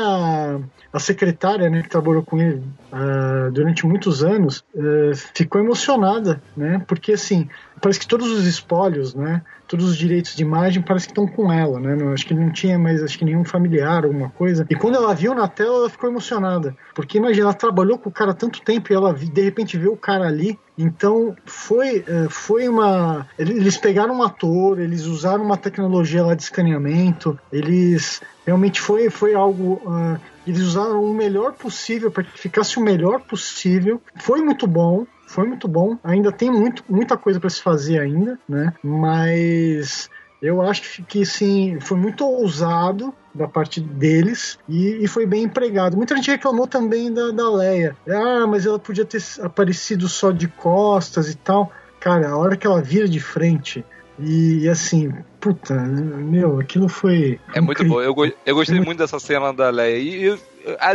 [0.92, 6.84] a secretária, né, que trabalhou com ele ah, durante muitos anos, eh, ficou emocionada, né?
[6.88, 7.48] Porque assim,
[7.82, 9.42] parece que todos os espólios, né?
[9.68, 11.96] Todos os direitos de imagem parece que estão com ela, né?
[11.96, 14.66] Não, acho que não tinha mais, acho que nenhum familiar, alguma coisa.
[14.70, 16.76] E quando ela viu na tela, ela ficou emocionada.
[16.96, 19.96] Porque imagina, ela trabalhou com o cara tanto tempo e ela de repente vê o
[19.98, 20.58] cara ali.
[20.78, 23.28] Então foi, eh, foi uma.
[23.38, 29.10] ele- Eles pegaram um ator, eles usaram uma tecnologia lá de escaneamento, eles realmente foi,
[29.10, 29.82] foi algo.
[29.88, 30.18] ah,
[30.48, 34.02] eles usaram o melhor possível para que ficasse o melhor possível.
[34.20, 35.06] Foi muito bom.
[35.30, 35.96] Foi muito bom.
[36.04, 38.74] Ainda tem muito, muita coisa para se fazer ainda, né?
[38.84, 40.10] Mas
[40.42, 45.96] eu acho que sim, foi muito ousado da parte deles e, e foi bem empregado.
[45.96, 47.96] Muita gente reclamou também da, da Leia.
[48.10, 51.72] Ah, mas ela podia ter aparecido só de costas e tal.
[52.00, 53.86] Cara, a hora que ela vira de frente
[54.18, 57.40] e, e assim, puta, meu, aquilo foi.
[57.54, 58.14] É muito incrível.
[58.14, 58.26] bom.
[58.26, 59.98] Eu, eu gostei Muito- muito dessa cena da Leia.
[60.34, 60.40] E.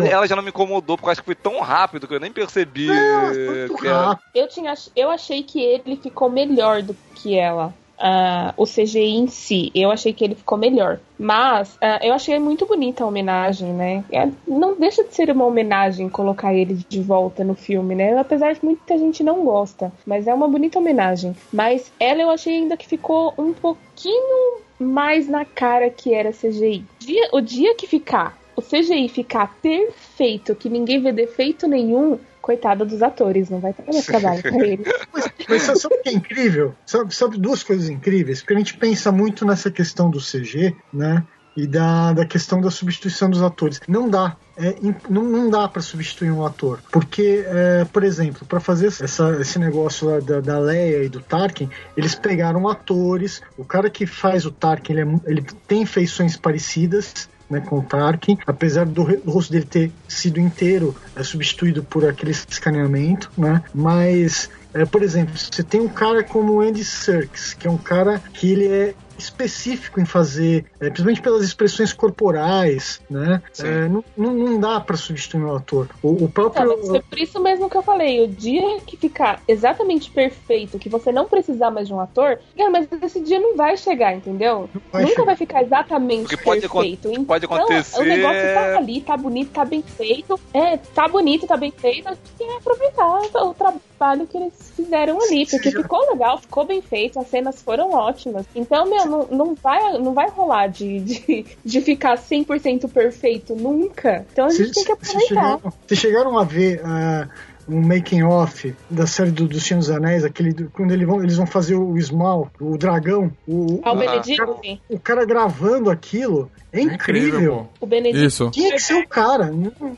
[0.08, 2.32] ela já não me incomodou, porque eu acho que foi tão rápido que eu nem
[2.32, 2.88] percebi.
[2.88, 4.38] Não, que.
[4.38, 7.72] Eu, tinha, eu achei que ele ficou melhor do que ela.
[7.96, 10.98] Ah, o CGI em si, eu achei que ele ficou melhor.
[11.16, 14.04] Mas ah, eu achei muito bonita a homenagem, né?
[14.10, 18.18] É, não deixa de ser uma homenagem colocar ele de volta no filme, né?
[18.18, 19.92] Apesar de muita gente não gosta.
[20.04, 21.36] Mas é uma bonita homenagem.
[21.52, 26.84] Mas ela eu achei ainda que ficou um pouquinho mais na cara que era CGI.
[26.98, 32.84] Dia- o dia que ficar, o CGI ficar perfeito, que ninguém vê defeito nenhum, coitado
[32.84, 34.86] dos atores, não vai ter mais trabalho pra eles.
[35.12, 36.74] Mas, mas sabe o que é incrível?
[36.84, 38.40] Sabe, sabe duas coisas incríveis?
[38.40, 41.24] Porque a gente pensa muito nessa questão do CG, né?
[41.56, 43.80] E da, da questão da substituição dos atores.
[43.86, 44.36] Não dá.
[44.56, 44.74] É,
[45.08, 46.80] não, não dá para substituir um ator.
[46.90, 51.20] Porque, é, por exemplo, para fazer essa, esse negócio lá da, da Leia e do
[51.20, 53.40] Tarkin, eles pegaram atores.
[53.56, 57.82] O cara que faz o Tarkin, ele, é ele tem feições parecidas né, com o
[57.82, 63.62] Tarkin, apesar do, do rosto dele ter sido inteiro é, substituído por aquele escaneamento, né?
[63.74, 68.22] Mas, é, por exemplo, você tem um cara como Andy Serkis, que é um cara
[68.32, 73.42] que ele é específico em fazer, é, principalmente pelas expressões corporais, né?
[73.60, 75.88] É, não, não, dá para substituir um ator.
[76.02, 78.22] O, o próprio foi por isso mesmo que eu falei.
[78.24, 82.70] O dia que ficar exatamente perfeito, que você não precisar mais de um ator, cara,
[82.70, 84.68] mas esse dia não vai chegar, entendeu?
[84.92, 85.24] vai Nunca chegar.
[85.26, 87.08] vai ficar exatamente Porque pode acon- perfeito.
[87.10, 90.38] Então, pode acontecer- O negócio tá ali, tá bonito, tá bem feito.
[90.52, 92.08] É, tá bonito, tá bem feito.
[92.08, 93.06] A gente tem que aproveitar
[93.44, 93.80] o trabalho
[94.26, 95.46] que eles fizeram ali.
[95.46, 95.82] Porque Sim.
[95.82, 98.44] ficou legal, ficou bem feito, as cenas foram ótimas.
[98.54, 104.24] Então, meu, não, não, vai, não vai rolar de, de, de ficar 100% perfeito nunca.
[104.32, 105.58] Então a gente tem que aproveitar.
[105.86, 107.28] vocês chegaram a ver ah,
[107.68, 111.22] um making off da série do, do Senhor dos Anéis, aquele do- quando eles vão,
[111.22, 114.80] eles vão fazer o Smaug, o dragão, o, Ah, o o, Benedict?
[114.90, 117.68] o cara gravando aquilo é incrível.
[117.80, 118.50] O Benedict Isso.
[118.50, 119.46] Tinha que ser o cara.
[119.50, 119.96] Não,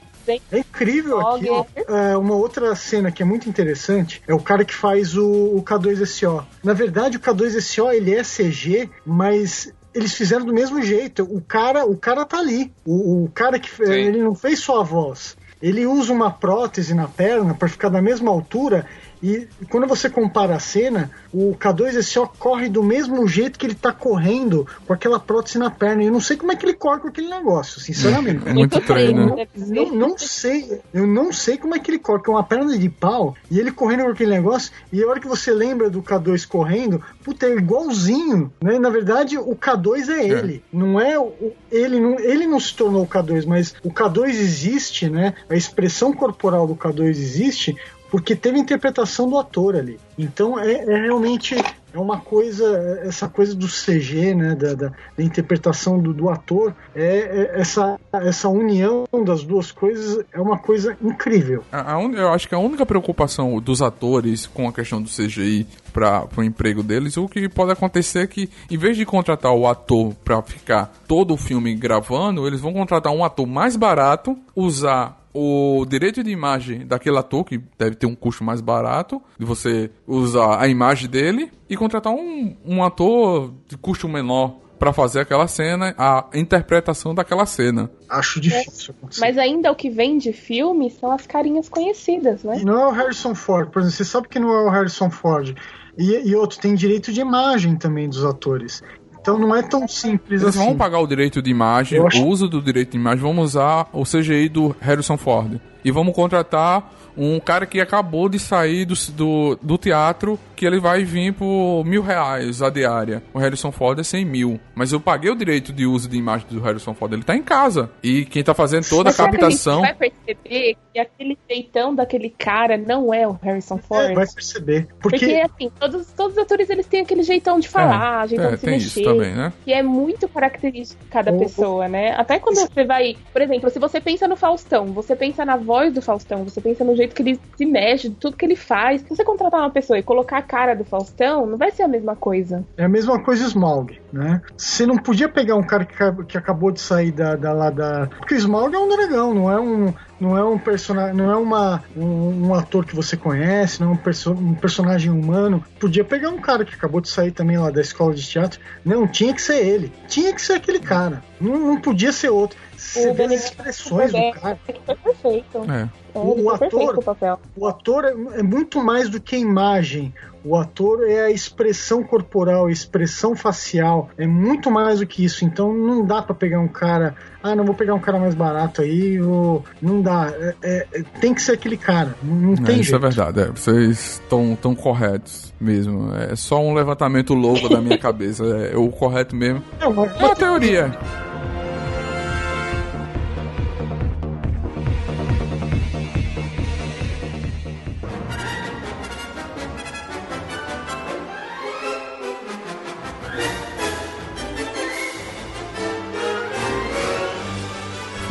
[0.51, 1.49] É incrível aqui.
[1.89, 5.63] É, uma outra cena que é muito interessante é o cara que faz o, o
[5.63, 6.45] K2SO.
[6.63, 11.23] Na verdade, o K2SO ele é CG, mas eles fizeram do mesmo jeito.
[11.23, 12.73] O cara, o cara tá ali.
[12.85, 13.93] O, o cara que Sim.
[13.93, 15.37] ele não fez só a voz.
[15.61, 18.87] Ele usa uma prótese na perna para ficar da mesma altura
[19.23, 23.93] e quando você compara a cena, o K2SO corre do mesmo jeito que ele tá
[23.93, 26.03] correndo com aquela prótese na perna.
[26.03, 28.37] E eu não sei como é que ele corre com aquele negócio, sinceramente.
[28.47, 29.35] É muito treino.
[29.35, 29.75] deve ser.
[29.75, 32.89] Não, não sei, eu não sei como é que ele corre, com uma perna de
[32.89, 36.47] pau e ele correndo com aquele negócio, e a hora que você lembra do K2
[36.47, 38.79] correndo, puta, é igualzinho, né?
[38.79, 41.33] Na verdade, o K2 é ele, não é o,
[41.71, 45.35] ele, não, ele não se tornou o K2, mas o K2 existe, né?
[45.49, 47.77] A expressão corporal do K2 existe
[48.11, 49.99] porque teve interpretação do ator ali.
[50.19, 51.55] Então é, é realmente
[51.95, 56.75] é uma coisa, essa coisa do CG, né, da, da, da interpretação do, do ator,
[56.95, 61.65] é, é essa, essa união das duas coisas é uma coisa incrível.
[61.73, 65.09] A- a un- eu acho que a única preocupação dos atores com a questão do
[65.09, 69.53] CGI para o emprego deles, o que pode acontecer é que, em vez de contratar
[69.53, 74.37] o ator para ficar todo o filme gravando, eles vão contratar um ator mais barato,
[74.55, 79.45] usar o direito de imagem daquele ator, que deve ter um custo mais barato, de
[79.45, 85.21] você usar a imagem dele, e contratar um, um ator de custo menor para fazer
[85.21, 87.91] aquela cena, a interpretação daquela cena.
[88.09, 89.21] Acho difícil acontecer.
[89.21, 92.61] Mas ainda o que vem de filme são as carinhas conhecidas, né?
[92.61, 95.11] E não é o Harrison Ford, por exemplo, você sabe que não é o Harrison
[95.11, 95.55] Ford.
[95.99, 98.83] E, e outro, tem direito de imagem também dos atores.
[99.27, 100.65] Então não é tão simples Eles assim.
[100.65, 103.89] vão pagar o direito de imagem, acho- o uso do direito de imagem, vamos usar
[103.93, 105.61] o CGI do Harrison Ford.
[105.85, 110.79] E vamos contratar um cara que acabou de sair do, do, do teatro, que ele
[110.81, 113.23] vai vir por mil reais a diária.
[113.33, 114.61] O Harrison Ford é 100 mil.
[114.75, 117.43] Mas eu paguei o direito de uso de imagem do Harrison Ford, ele tá em
[117.43, 117.91] casa.
[118.03, 119.83] E quem tá fazendo toda a Mas será que captação...
[119.85, 124.11] a gente vai perceber que aquele jeitão daquele cara não é o Harrison Ford?
[124.11, 124.89] É, vai perceber.
[125.01, 128.47] Porque, Porque, assim, todos, todos os atores eles têm aquele jeitão de falar, É, jeitão
[128.49, 129.01] é, de se tem mexer.
[129.01, 129.53] isso também, né?
[129.65, 132.15] Que é muito característico de cada O- pessoa, né?
[132.17, 133.17] Até quando você vai.
[133.33, 136.83] Por exemplo, se você pensa no Faustão, você pensa na voz do Faustão, você pensa
[136.83, 139.03] no jeito que ele se mexe, de tudo que ele faz.
[139.03, 141.89] Se você contratar uma pessoa e colocar a cara do Faustão, não vai ser a
[141.89, 142.65] mesma coisa.
[142.77, 144.43] é a mesma coisa Smaug, né?
[144.57, 145.95] Você não podia pegar um cara que,
[146.25, 148.09] que acabou de sair da, da lá da.
[148.19, 149.93] Porque o Smaug é um dragão, não é um.
[150.19, 153.93] Não é um personagem, não é uma, um, um ator que você conhece, não é
[153.93, 155.63] um, perso um personagem humano.
[155.79, 158.59] Podia pegar um cara que acabou de sair também lá da escola de teatro.
[158.83, 159.93] Não, tinha que ser ele.
[160.09, 161.23] Tinha que ser aquele cara.
[161.39, 162.59] Não, não podia ser outro.
[162.77, 164.59] Você vê as expressões do cara.
[164.69, 165.63] é que foi perfeito.
[165.71, 165.89] É.
[166.15, 169.39] É, O- ele o ator- perfeito o ator é, é muito mais do que a
[169.39, 170.15] imagem.
[170.45, 174.09] O ator é a expressão corporal, a expressão facial.
[174.17, 175.45] É muito mais do que isso.
[175.45, 177.17] Então não dá pra pegar um cara.
[177.43, 179.21] Ah, não vou pegar um cara mais barato aí.
[179.21, 179.65] Ou...
[179.83, 180.33] Não dá.
[180.39, 182.15] É- é- é- tem que ser aquele cara.
[182.23, 182.97] Não, não É, tem isso jeito.
[183.05, 186.15] é verdade, é, vocês estão tão corretos mesmo.
[186.15, 188.45] É só um levantamento louco da minha cabeça.
[188.73, 189.63] É o correto mesmo.
[189.81, 190.97] Não, mas- É uma teoria.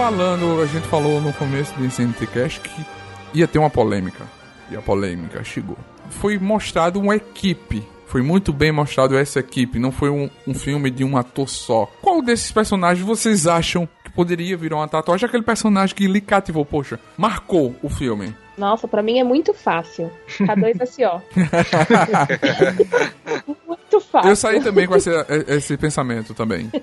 [0.05, 2.85] Falando, a gente falou no começo desse NTCast que
[3.33, 4.23] ia ter uma polêmica.
[4.69, 5.75] E a polêmica chegou.
[6.11, 7.83] Foi mostrado uma equipe.
[8.05, 9.79] Foi muito bem mostrado essa equipe.
[9.79, 11.87] Não foi um, um filme de um ator só.
[12.03, 15.27] Qual desses personagens vocês acham que poderia virar uma tatuagem?
[15.27, 18.31] Aquele personagem que lhe cativou, poxa, marcou o filme.
[18.55, 20.11] Nossa, pra mim é muito fácil.
[20.37, 21.19] K2SO.
[23.67, 24.29] muito fácil.
[24.29, 25.09] Eu saí também com esse,
[25.47, 26.69] esse pensamento também.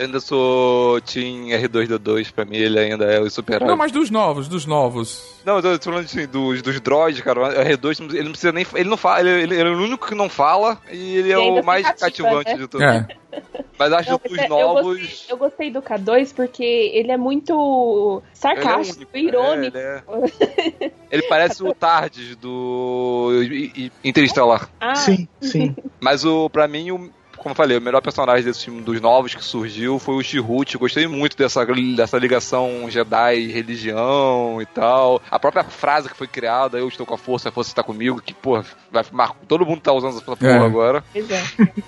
[0.00, 4.08] Eu ainda sou Team R2D2, pra mim ele ainda é o super Não, mas dos
[4.08, 5.38] novos, dos novos.
[5.44, 7.40] Não, eu tô falando assim, dos, dos droids, cara.
[7.42, 8.64] O R2, ele não precisa nem.
[8.74, 11.38] Ele não fala, ele, ele é o único que não fala e ele é E
[11.42, 12.56] ainda o mais fica ativa, cativante né?
[12.56, 12.82] de tudo.
[12.82, 13.06] É.
[13.78, 14.76] Mas acho Não, que os é- novos.
[14.78, 19.76] Eu gostei, eu gostei do K2 porque ele é muito sarcástico, Ele é único, irônico.
[19.76, 20.02] é,
[20.56, 23.32] ele, é- ele parece o Tardes do
[24.02, 24.70] Interestelar.
[24.80, 25.76] Ah, Sim, sim.
[26.00, 27.10] Mas o, pra mim, o,
[27.40, 30.76] como eu falei, o melhor personagem desse filme dos novos que surgiu foi o Chihut.
[30.78, 31.64] Gostei muito dessa,
[31.96, 35.20] dessa ligação Jedi religião e tal.
[35.30, 38.20] A própria frase que foi criada, eu estou com a força, a força está comigo,
[38.20, 38.62] que, pô,
[38.92, 40.58] vai, mar- todo mundo tá usando essa porra É.
[40.58, 41.04] agora.
[41.12, 41.42] pois é.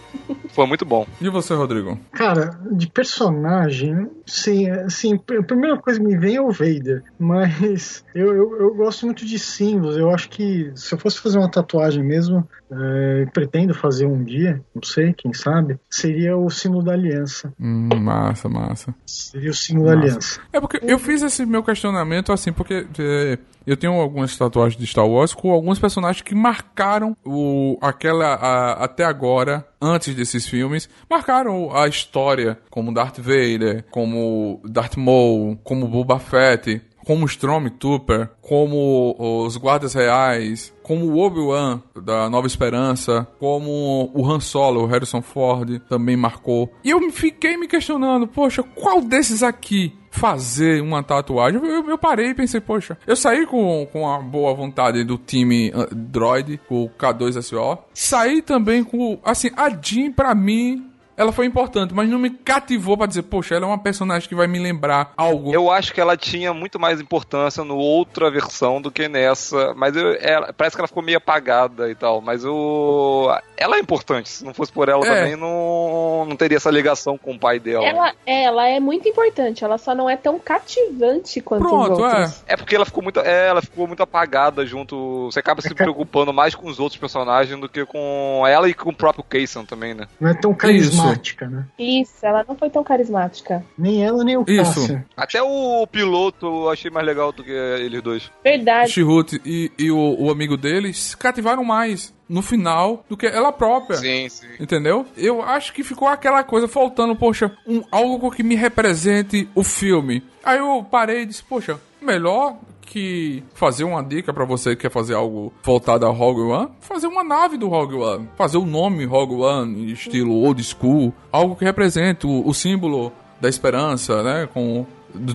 [0.53, 1.07] Foi muito bom.
[1.19, 1.99] E você, Rodrigo?
[2.13, 8.05] Cara, de personagem, sim, assim, a primeira coisa que me vem é o Vader, mas
[8.15, 9.97] eu, eu, eu gosto muito de símbolos.
[9.97, 14.63] Eu acho que se eu fosse fazer uma tatuagem mesmo, é, pretendo fazer um dia,
[14.75, 17.53] não sei, quem sabe, seria o símbolo da aliança.
[17.61, 18.95] Hum, massa, massa.
[19.07, 20.41] Seria o símbolo da aliança.
[20.53, 24.87] É porque eu fiz esse meu questionamento assim, porque é, eu tenho algumas tatuagens de
[24.87, 30.89] Star Wars com alguns personagens que marcaram o, aquela, a, até agora, antes desses filmes,
[31.11, 39.17] marcaram a história, como Darth Vader, como Darth Maul, como Boba Fett, como Stormtrooper, como
[39.19, 45.23] os guardas reais, como o Obi-Wan da Nova Esperança, como o Han Solo, o Harrison
[45.23, 46.73] Ford também marcou.
[46.85, 51.61] E eu fiquei me questionando, poxa, qual desses aqui fazer uma tatuagem?
[51.65, 55.71] Eu, eu parei e pensei, poxa, eu saí com, com a boa vontade do time
[55.71, 57.79] uh, Droid, o K2SO.
[57.95, 60.92] Saí também com, assim, a Jean pra mim
[61.23, 64.35] ela foi importante, mas não me cativou para dizer, poxa, ela é uma personagem que
[64.35, 65.55] vai me lembrar algo.
[65.55, 69.97] Eu acho que ela tinha muito mais importância no outra versão do que nessa, mas
[69.97, 74.29] eu, ela, parece que ela ficou meio apagada e tal, mas eu, ela é importante,
[74.29, 75.09] se não fosse por ela é.
[75.09, 77.85] também não, não teria essa ligação com o pai dela.
[77.85, 82.43] Ela, ela é muito importante, ela só não é tão cativante quanto Pronto, os outros.
[82.47, 82.55] É.
[82.55, 86.33] é porque ela ficou muito, é, ela ficou muito apagada junto, você acaba se preocupando
[86.33, 89.95] mais com os outros personagens do que com ela e com o próprio Kaysen também,
[89.95, 90.09] né?
[90.21, 91.67] Não é tão carismática carismática, né?
[91.79, 93.65] Isso, ela não foi tão carismática.
[93.77, 95.01] Nem ela, nem o Isso.
[95.17, 98.31] Até o piloto eu achei mais legal do que eles dois.
[98.43, 98.91] Verdade.
[98.91, 103.53] O Chihut e, e o, o amigo deles cativaram mais no final do que ela
[103.53, 103.99] própria.
[103.99, 104.47] Sim, sim.
[104.59, 105.07] Entendeu?
[105.17, 110.23] Eu acho que ficou aquela coisa faltando, poxa, um, algo que me represente o filme.
[110.43, 112.57] Aí eu parei e disse, poxa, melhor
[112.93, 117.07] que fazer uma dica para você que quer fazer algo voltado a Rogue One, fazer
[117.07, 121.65] uma nave do Rogue One, fazer o nome Rogue One, estilo old school, algo que
[121.65, 124.85] represente o, o símbolo da esperança, né, com
[125.15, 125.35] do,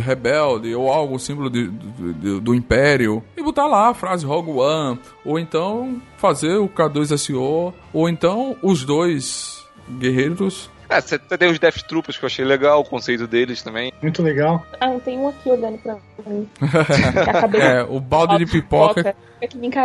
[0.00, 3.20] rebelde ou algo símbolo de, do, do império.
[3.36, 4.98] E botar lá a frase Rogue One.
[5.24, 9.66] Ou então fazer o K2SO ou então os dois
[9.98, 13.92] guerreiros é, você tem os Death Troopers que eu achei legal, o conceito deles também.
[14.02, 14.64] Muito legal.
[14.80, 16.48] Ah, tem um aqui olhando pra mim.
[17.60, 19.14] é, o balde de pipoca.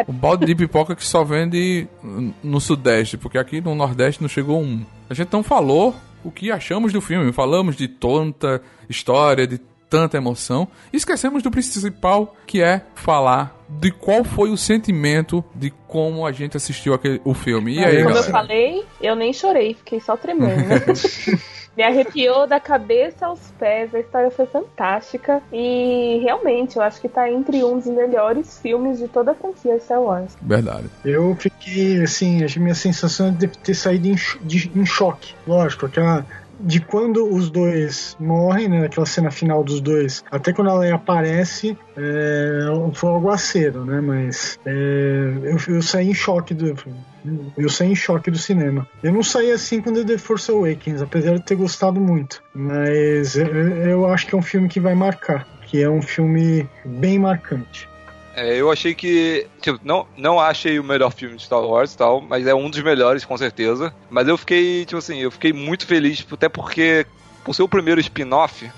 [0.08, 1.88] O balde de pipoca que só vende
[2.44, 4.86] no Sudeste, porque aqui no Nordeste não chegou um.
[5.10, 7.32] A gente não falou o que achamos do filme.
[7.32, 9.58] Falamos de tanta história, de
[9.90, 10.68] tanta emoção.
[10.92, 16.32] E esquecemos do principal, que é falar de qual foi o sentimento de como a
[16.32, 17.76] gente assistiu aquele, o filme.
[17.76, 18.28] E aí, Como galera?
[18.28, 20.68] eu falei, eu nem chorei, fiquei só tremendo.
[21.78, 27.08] Me arrepiou da cabeça aos pés, a história foi fantástica e realmente eu acho que
[27.08, 30.36] tá entre um dos melhores filmes de toda a franquia Star Wars.
[30.42, 30.90] Verdade.
[31.06, 35.36] Eu fiquei assim, a minha sensação é de ter saído em, de, em choque.
[35.46, 36.26] Lógico, aquela
[36.60, 41.78] de quando os dois morrem, né, naquela cena final dos dois, até quando ela aparece,
[41.96, 42.60] é,
[42.94, 44.72] foi um aguaceiro, né, mas é,
[45.44, 46.76] eu, eu saí em choque do
[47.58, 48.88] eu saí em choque do cinema.
[49.04, 53.48] Eu não saí assim com The Force Awakens, apesar de ter gostado muito, mas eu,
[53.48, 57.87] eu acho que é um filme que vai marcar, que é um filme bem marcante.
[58.38, 59.48] É, eu achei que.
[59.60, 62.70] Tipo, não, não achei o melhor filme de Star Wars e tal, mas é um
[62.70, 63.92] dos melhores, com certeza.
[64.12, 67.08] Mas eu fiquei, tipo assim, eu fiquei muito feliz, até porque,
[67.44, 68.70] por ser o primeiro spin-off,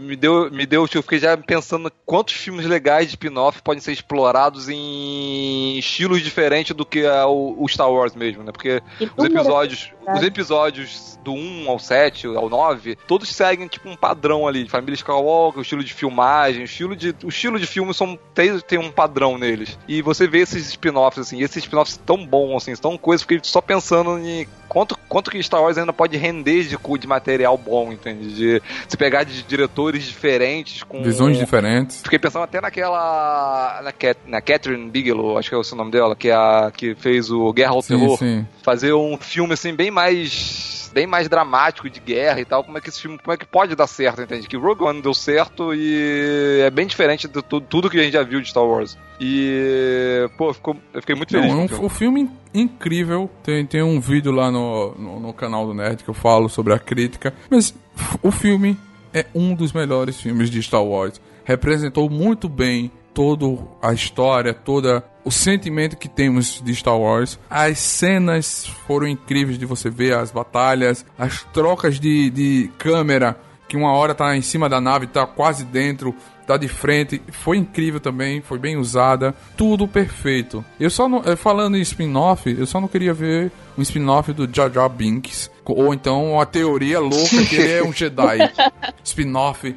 [0.00, 3.92] me deu, me deu, eu fiquei já pensando quantos filmes legais de spin-off podem ser
[3.92, 8.50] explorados em estilos diferentes do que é o, o Star Wars mesmo, né?
[8.50, 8.82] Porque
[9.16, 14.48] os episódios, os episódios do 1 ao 7, ao 9, todos seguem tipo um padrão
[14.48, 17.92] ali, de família Skywalker, o estilo de filmagem, o estilo de, o estilo de filme
[17.92, 19.78] são, tem, tem um padrão neles.
[19.86, 23.60] E você vê esses spin-offs, assim, esses spin-offs tão bons, assim, tão coisas, fiquei só
[23.60, 28.34] pensando em quanto, quanto que Star Wars ainda pode render de, de material bom, entende?
[28.34, 31.02] De se pegar de diretores diferentes, com.
[31.02, 32.00] Visões diferentes.
[32.02, 33.80] Fiquei pensando até naquela.
[33.82, 36.70] Na, Cat, na Catherine Bigelow, acho que é o seu nome dela, que é a
[36.74, 38.16] que fez o Guerra ao sim, Terror.
[38.16, 38.46] Sim.
[38.62, 42.80] Fazer um filme assim, bem mais bem mais dramático de guerra e tal, como é
[42.80, 44.48] que esse filme, como é que pode dar certo, entende?
[44.48, 48.14] Que Rogue One deu certo e é bem diferente de tudo, tudo que a gente
[48.14, 48.98] já viu de Star Wars.
[49.20, 51.52] E, pô, ficou, eu fiquei muito feliz.
[51.52, 55.74] Não, um, o filme incrível, tem, tem um vídeo lá no, no, no canal do
[55.74, 57.74] Nerd que eu falo sobre a crítica, mas
[58.22, 58.76] o filme
[59.14, 61.20] é um dos melhores filmes de Star Wars.
[61.44, 67.38] Representou muito bem toda a história, todo o sentimento que temos de Star Wars.
[67.48, 73.38] As cenas foram incríveis de você ver, as batalhas, as trocas de, de câmera,
[73.68, 77.22] que uma hora tá em cima da nave, tá quase dentro, tá de frente.
[77.30, 80.64] Foi incrível também, foi bem usada, tudo perfeito.
[80.78, 84.72] Eu só não, falando em spin-off, eu só não queria ver um spin-off do Jar
[84.72, 88.38] Jar Binks, ou então uma teoria louca que ele é um Jedi.
[89.04, 89.72] spin-off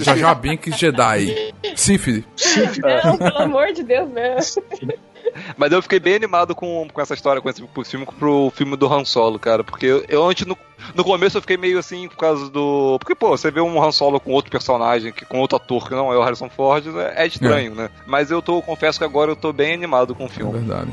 [0.00, 1.54] Jar Binks Jedi.
[1.74, 2.24] Sif.
[3.04, 4.36] Não, pelo amor de Deus, né?
[5.56, 8.92] Mas eu fiquei bem animado com, com essa história, com esse filme, pro filme do
[8.92, 9.64] Han Solo, cara.
[9.64, 10.56] Porque eu, eu antes, no,
[10.94, 12.98] no começo, eu fiquei meio assim por causa do.
[12.98, 15.94] Porque, pô, você vê um Han Solo com outro personagem, que, com outro ator que
[15.94, 17.74] não é o Harrison Ford, é, é estranho, é.
[17.74, 17.90] né?
[18.06, 20.52] Mas eu tô, confesso que agora eu tô bem animado com o filme.
[20.52, 20.90] É verdade,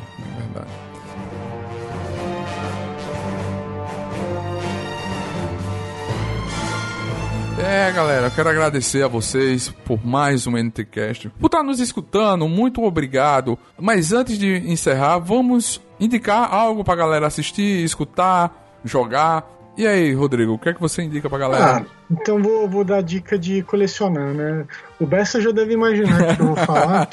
[7.63, 12.47] é galera, eu quero agradecer a vocês por mais um NTCast, por estar nos escutando,
[12.47, 13.57] muito obrigado.
[13.79, 19.45] Mas antes de encerrar, vamos indicar algo pra galera assistir, escutar, jogar.
[19.77, 21.77] E aí, Rodrigo, o que é que você indica pra galera?
[21.77, 24.65] Ah, então vou, vou dar dica de colecionar, né?
[24.99, 27.07] O Bessa já deve imaginar o que eu vou falar.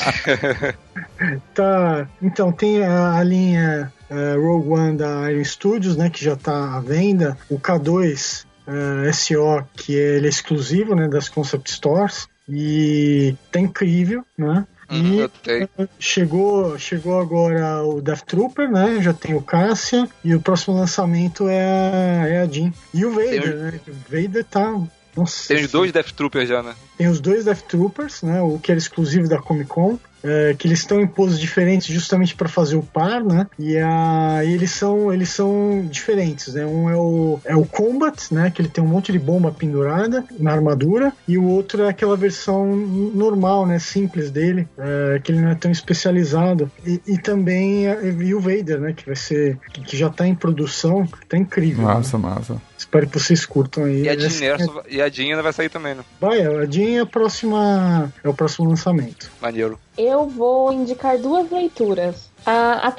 [1.54, 6.34] tá, então tem a, a linha uh, Rogue One da Iron Studios, né, que já
[6.34, 7.36] tá à venda.
[7.48, 12.28] O K2 uh, SO, que ele é exclusivo né, das Concept Stores.
[12.48, 14.66] E tá incrível, né?
[14.90, 19.02] Uhum, e chegou, chegou agora o Death Trooper, né?
[19.02, 20.08] Já tem o Cassia.
[20.24, 22.72] E o próximo lançamento é a, é a Jean.
[22.94, 23.80] E o Vader, né?
[23.86, 24.80] O Vader tá.
[25.14, 26.74] Nossa, tem os dois Death Troopers já, né?
[26.96, 28.40] Tem os dois Death Troopers, né?
[28.40, 32.34] O que era exclusivo da Comic Con é, que eles estão em poses diferentes justamente
[32.34, 33.46] para fazer o par, né?
[33.58, 36.66] E, a, e eles são eles são diferentes, né?
[36.66, 38.50] Um é o é o Combat, né?
[38.50, 42.16] Que ele tem um monte de bomba pendurada na armadura e o outro é aquela
[42.16, 43.78] versão normal, né?
[43.78, 46.70] Simples dele, é, que ele não é tão especializado.
[46.86, 48.92] E, e também e o Vader, né?
[48.92, 51.84] Que vai ser que, já está em produção, tá incrível.
[51.84, 52.24] Massa, né?
[52.28, 52.67] massa.
[52.78, 54.02] Espero que vocês curtam aí.
[54.02, 54.56] E a Jean, é...
[54.88, 56.04] e a Jean ainda vai sair também, né?
[56.20, 59.30] Vai, a Jean é a próxima é o próximo lançamento.
[59.42, 62.27] Maneiro eu vou indicar duas leituras.
[62.48, 62.92] A, a,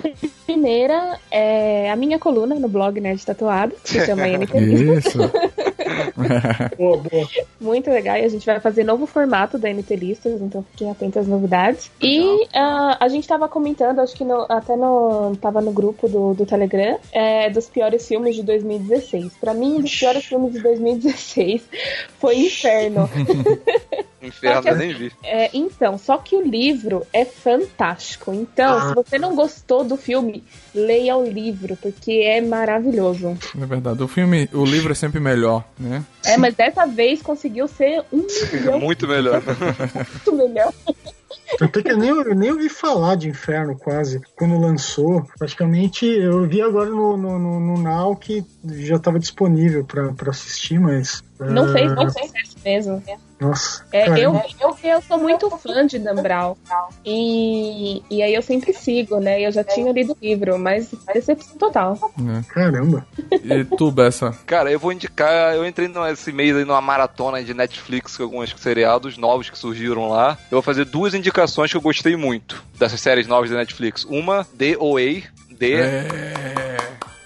[0.46, 5.18] primeira é a minha coluna no blog Nerd Tatuado, que se chama NT Isso.
[6.78, 7.28] boa, boa.
[7.60, 8.18] Muito legal.
[8.18, 11.90] E a gente vai fazer novo formato da NT Listas, então fiquem atentos às novidades.
[12.00, 16.36] E uh, a gente tava comentando, acho que no, até no, tava no grupo do,
[16.36, 19.34] do Telegram, é, dos piores filmes de 2016.
[19.42, 21.64] Pra mim, um dos piores filmes de 2016
[22.20, 23.10] foi Inferno.
[24.22, 25.12] Inferno, que, nem vi.
[25.24, 28.34] É, então, só que o livro é fantástico.
[28.34, 28.90] Então, ah.
[28.90, 30.44] se você não gostou do filme,
[30.74, 33.38] leia o livro, porque é maravilhoso.
[33.60, 34.04] É verdade.
[34.04, 36.04] O filme, o livro é sempre melhor, né?
[36.26, 38.80] É, mas dessa vez conseguiu ser um milhão.
[38.80, 39.42] Muito melhor.
[40.26, 40.74] Muito melhor.
[41.58, 45.26] Tanto que eu nem, eu nem ouvi falar de Inferno quase quando lançou.
[45.38, 50.80] Praticamente eu vi agora no, no, no, no Now que já estava disponível para assistir,
[50.80, 51.24] mas.
[51.40, 51.72] Não uh...
[51.72, 53.04] fez, não fez mesmo.
[53.40, 53.86] Nossa.
[53.92, 56.56] É, eu, eu, eu sou muito fã de Dan Brown.
[57.06, 59.42] E, e aí eu sempre sigo, né?
[59.42, 61.98] Eu já tinha lido o livro, mas decepção total.
[62.20, 62.54] É.
[62.54, 63.08] Caramba.
[63.32, 64.32] E tu, Bessa?
[64.46, 65.56] Cara, eu vou indicar.
[65.56, 70.10] Eu entrei nesse mês aí numa maratona de Netflix com alguns seriados novos que surgiram
[70.10, 70.38] lá.
[70.52, 74.04] Eu vou fazer duas indicações que eu gostei muito dessas séries novas da Netflix.
[74.04, 75.24] Uma, DOA.
[75.58, 75.74] D.
[75.74, 76.78] É...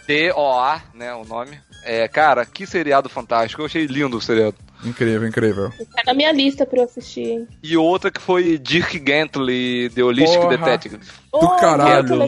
[0.08, 1.14] D-O-A, né?
[1.14, 1.60] O nome.
[1.84, 3.62] É, cara, que seriado fantástico.
[3.62, 4.56] Eu achei lindo o seriado.
[4.86, 5.72] Incrível, incrível.
[5.96, 7.48] Tá na minha lista pra eu assistir.
[7.62, 10.58] E outra que foi Dirk Gently, The Holistic Porra.
[10.58, 11.00] Detective.
[11.34, 12.24] Do oh, caralho.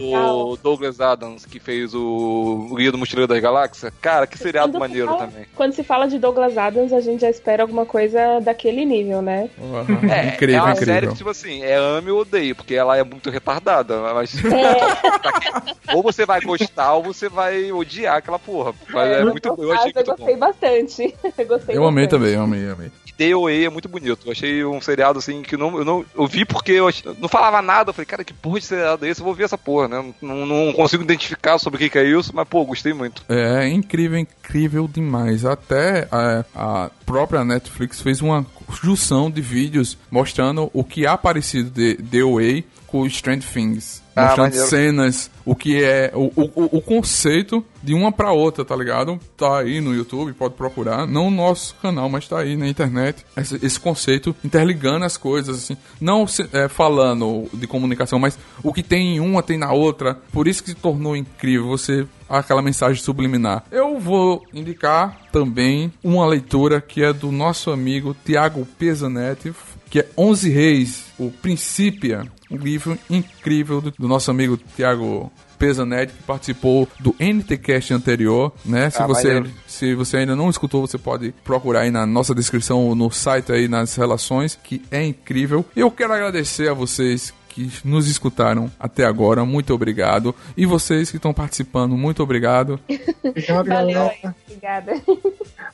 [0.51, 3.93] O Douglas Adams, que fez o, o Guia do Mochileiro das Galáxias.
[4.01, 5.45] Cara, que seriado quando maneiro fala, também.
[5.53, 9.47] Quando se fala de Douglas Adams, a gente já espera alguma coisa daquele nível, né?
[9.59, 10.09] Uhum.
[10.11, 10.93] É, incrível, é uma incrível.
[10.93, 14.11] série que, tipo assim, é ame ou odeio, porque ela é muito retardada.
[14.15, 14.33] Mas.
[14.43, 15.93] É.
[15.93, 18.73] ou você vai gostar ou você vai odiar aquela porra.
[18.89, 19.63] Mas é, é muito bom.
[19.63, 20.39] Eu, achei eu gostei bom.
[20.39, 21.15] bastante.
[21.37, 21.77] Eu, gostei eu bastante.
[21.77, 22.91] amei também, eu amei, amei.
[23.17, 24.19] DOE é muito bonito.
[24.25, 27.61] Eu achei um seriado assim que não, eu não eu vi porque eu não falava
[27.61, 27.89] nada.
[27.89, 29.21] Eu falei, cara, que porra de seriado é esse?
[29.21, 30.13] Eu vou ver essa porra, né?
[30.21, 33.23] Não, não consigo identificar sobre o que, que é isso, mas pô, gostei muito.
[33.27, 35.45] É incrível, incrível demais.
[35.45, 38.45] Até a, a própria Netflix fez uma
[38.81, 44.04] junção de vídeos mostrando o que há parecido de DOA com Strange Things.
[44.15, 48.75] Ah, mostrando cenas, o que é o, o, o conceito de uma para outra, tá
[48.75, 49.19] ligado?
[49.37, 51.05] Tá aí no YouTube, pode procurar.
[51.05, 53.25] Não no nosso canal, mas tá aí na internet.
[53.37, 55.77] Esse, esse conceito interligando as coisas, assim.
[55.99, 60.15] Não é, falando de comunicação, mas o que tem em uma tem na outra.
[60.31, 63.63] Por isso que se tornou incrível você aquela mensagem subliminar.
[63.71, 69.53] Eu vou indicar também uma leitura que é do nosso amigo Tiago Pesanetti,
[69.89, 76.13] que é 11 Reis, o Princípia, um livro incrível do, do nosso amigo Tiago Pesanetti,
[76.13, 78.89] que participou do NTCast anterior, né?
[78.89, 82.93] Se, ah, você, se você ainda não escutou, você pode procurar aí na nossa descrição,
[82.93, 85.65] no site aí, nas relações, que é incrível.
[85.75, 90.35] Eu quero agradecer a vocês que nos escutaram até agora, muito obrigado.
[90.57, 92.77] E vocês que estão participando, muito obrigado.
[93.23, 93.93] Obrigado, Valeu.
[93.93, 94.35] galera.
[94.45, 95.01] Obrigada.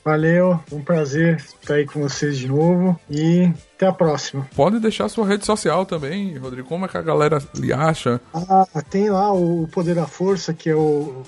[0.05, 4.47] Valeu, um prazer estar aí com vocês de novo e até a próxima.
[4.55, 6.67] Pode deixar sua rede social também, Rodrigo.
[6.67, 8.21] Como é que a galera lhe acha?
[8.31, 11.23] Ah, tem lá o Poder da Força, que é o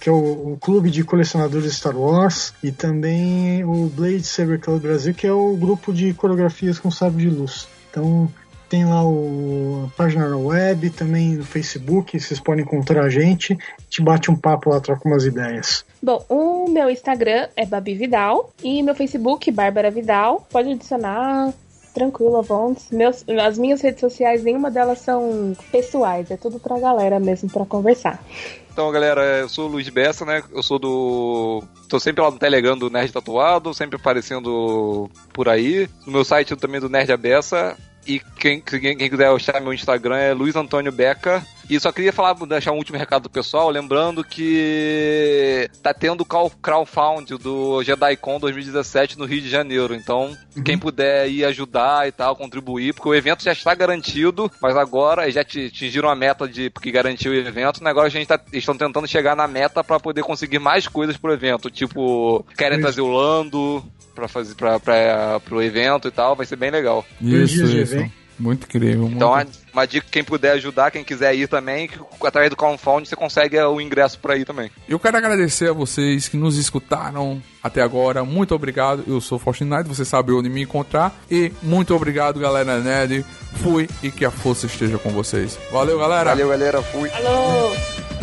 [0.00, 4.58] que é o, o clube de colecionadores de Star Wars, e também o Blade Saber
[4.58, 7.68] Club Brasil, que é o grupo de coreografias com sabre de luz.
[7.88, 8.28] Então
[8.68, 13.52] tem lá o, a página na web, também no Facebook, vocês podem encontrar a gente,
[13.52, 15.84] a gente bate um papo lá, troca umas ideias.
[16.02, 20.46] Bom, o meu Instagram é Babi Vidal e meu Facebook, Bárbara Vidal.
[20.50, 21.52] Pode adicionar
[21.94, 22.90] tranquilo, Avontes.
[22.90, 27.64] Meus, as minhas redes sociais, nenhuma delas são pessoais, é tudo pra galera mesmo, pra
[27.64, 28.22] conversar.
[28.70, 30.42] Então, galera, eu sou o Luiz Bessa, né?
[30.52, 31.62] Eu sou do.
[31.88, 35.88] Tô sempre lá no Telegram do Nerd Tatuado, sempre aparecendo por aí.
[36.04, 37.74] No meu site também do Nerd Abessa.
[38.06, 41.44] E quem, quem, quem quiser achar meu Instagram é Luiz Antônio Beca.
[41.68, 46.50] E só queria falar, deixar um último recado do pessoal, lembrando que tá tendo o
[46.50, 49.92] crowdfund do JediCon 2017 no Rio de Janeiro.
[49.92, 50.62] Então, uhum.
[50.62, 55.28] quem puder ir ajudar e tal, contribuir, porque o evento já está garantido, mas agora
[55.30, 57.90] já atingiram a meta de porque garantiu o evento, né?
[57.90, 61.32] agora a gente tá, estão tentando chegar na meta para poder conseguir mais coisas pro
[61.32, 61.68] evento.
[61.68, 63.84] Tipo, querem trazer o Lando,
[64.16, 67.04] para fazer para pro evento e tal, vai ser bem legal.
[67.20, 68.10] Isso, isso.
[68.38, 69.02] Muito incrível.
[69.02, 69.16] Muito...
[69.16, 73.06] Então, uma, uma dica, quem puder ajudar, quem quiser ir também, que, através do crowdfunding
[73.06, 74.70] você consegue o ingresso por aí também.
[74.88, 78.24] Eu quero agradecer a vocês que nos escutaram até agora.
[78.24, 79.04] Muito obrigado.
[79.06, 81.14] Eu sou Faustino Knight, você sabe onde me encontrar.
[81.30, 83.24] E muito obrigado, galera Nerd.
[83.62, 85.58] Fui e que a força esteja com vocês.
[85.72, 86.30] Valeu, galera.
[86.30, 86.82] Valeu, galera.
[86.82, 87.10] Fui.
[87.10, 88.15] Alô.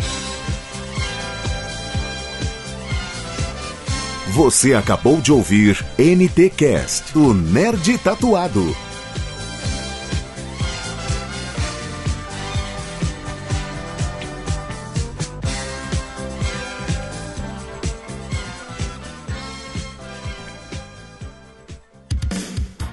[4.34, 8.64] Você acabou de ouvir NT Cast, o Nerd Tatuado.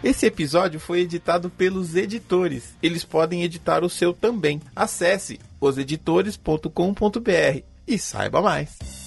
[0.03, 2.75] Esse episódio foi editado pelos editores.
[2.83, 4.61] Eles podem editar o seu também.
[4.75, 9.00] Acesse oseditores.com.br e saiba mais.